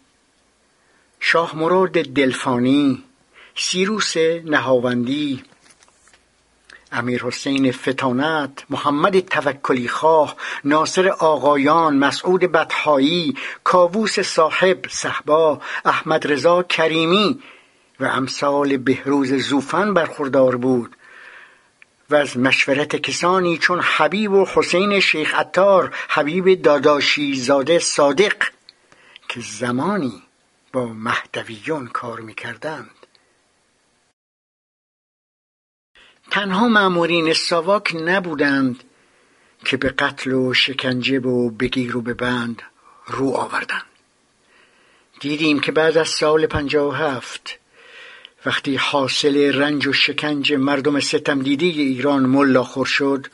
شاه 1.20 1.56
مراد 1.56 1.92
دلفانی 1.92 3.04
سیروس 3.56 4.18
نهاوندی 4.46 5.44
امیر 6.92 7.24
حسین 7.24 7.72
فتانت 7.72 8.64
محمد 8.70 9.20
توکلی 9.20 9.88
خواه 9.88 10.36
ناصر 10.64 11.10
آقایان 11.10 11.98
مسعود 11.98 12.42
بطحایی 12.42 13.36
کاووس 13.64 14.20
صاحب 14.20 14.86
صحبا 14.90 15.62
احمد 15.86 16.28
رضا 16.28 16.64
کریمی 16.64 17.40
و 18.00 18.06
امثال 18.06 18.78
بهروز 18.78 19.34
زوفن 19.34 19.94
برخوردار 19.94 20.58
بود 20.58 20.96
و 22.10 22.16
از 22.16 22.38
مشورت 22.38 22.96
کسانی 22.96 23.58
چون 23.58 23.80
حبیب 23.80 24.32
و 24.32 24.46
حسین 24.54 25.00
شیخ 25.00 25.36
عطار 25.36 25.96
حبیب 26.10 26.62
داداشی 26.62 27.36
زاده 27.36 27.80
صادق 27.80 28.36
که 29.30 29.42
زمانی 29.42 30.24
با 30.74 30.86
مهدویون 30.86 31.88
کار 31.88 32.20
می‌کردند. 32.20 32.90
تنها 36.32 36.68
مامورین 36.68 37.34
ساواک 37.34 37.96
نبودند 37.96 38.84
که 39.66 39.78
به 39.78 39.90
قتل 39.90 40.34
و 40.34 40.54
شکنجه 40.54 41.20
و 41.20 41.50
بگیر 41.50 41.98
و 41.98 42.02
بند 42.02 42.62
رو 43.08 43.30
آوردند. 43.30 43.86
دیدیم 45.20 45.60
که 45.60 45.72
بعد 45.72 45.98
از 45.98 46.10
سال 46.10 46.48
پنجاه 46.48 46.88
و 46.88 46.92
هفت 46.92 47.60
وقتی 48.46 48.76
حاصل 48.76 49.54
رنج 49.56 49.88
و 49.88 49.94
شکنج 49.94 50.54
مردم 50.54 51.00
ستم 51.00 51.42
دیده 51.42 51.66
ایران 51.66 52.26
ملاخور 52.26 52.86
شد 52.86 53.28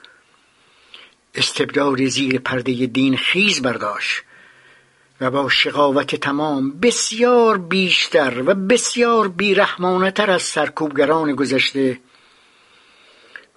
استبداد 1.36 2.05
زیر 2.05 2.39
پرده 2.39 2.86
دین 2.86 3.18
خیز 3.18 3.62
برداشت 3.62 4.24
و 5.22 5.32
با 5.32 5.49
شقاوت 5.49 6.16
تمام 6.16 6.72
بسیار 6.80 7.57
بیشتر 7.57 8.43
و 8.45 8.53
بسیار 8.53 9.28
بیرحمانتر 9.28 10.32
از 10.32 10.41
سرکوبگران 10.41 11.36
گذشته 11.36 11.99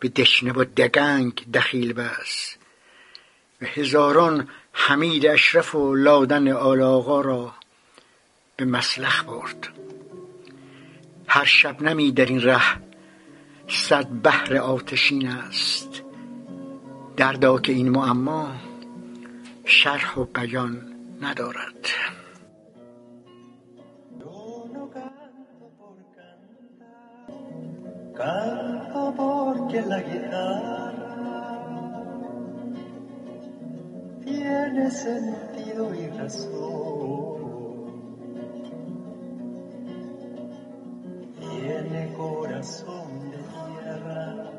به 0.00 0.08
دشنه 0.08 0.52
و 0.52 0.64
دگنگ 0.64 1.46
دخیل 1.54 1.92
بس 1.92 2.56
و 3.62 3.66
هزاران 3.66 4.48
حمید 4.72 5.26
اشرف 5.26 5.74
و 5.74 5.94
لادن 5.94 6.48
آل 6.48 6.78
را 7.22 7.54
به 8.56 8.64
مسلخ 8.64 9.24
برد. 9.24 9.83
هر 11.34 11.44
شبنمی 11.44 12.12
در 12.12 12.26
این 12.26 12.40
ره. 12.40 12.62
صد 13.68 14.06
بحر 14.22 14.56
آتشین 14.56 15.28
است. 15.28 16.02
دردا 17.16 17.58
که 17.58 17.72
این 17.72 17.88
معما 17.88 18.48
شرح 19.64 20.18
و 20.18 20.24
بیان 20.24 20.94
ندارد. 21.20 21.88
Canto 28.18 29.04
porque 29.18 29.78
la 29.92 30.00
guitarra 30.08 31.14
tiene 34.24 34.84
sentido 35.04 35.82
y 36.02 36.06
razón. 36.18 37.23
Corazón 42.64 43.30
de 43.30 43.36
tierra 43.36 44.50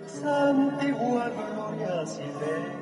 santigua 0.06 1.28
gloria 1.30 2.04
y 2.04 2.75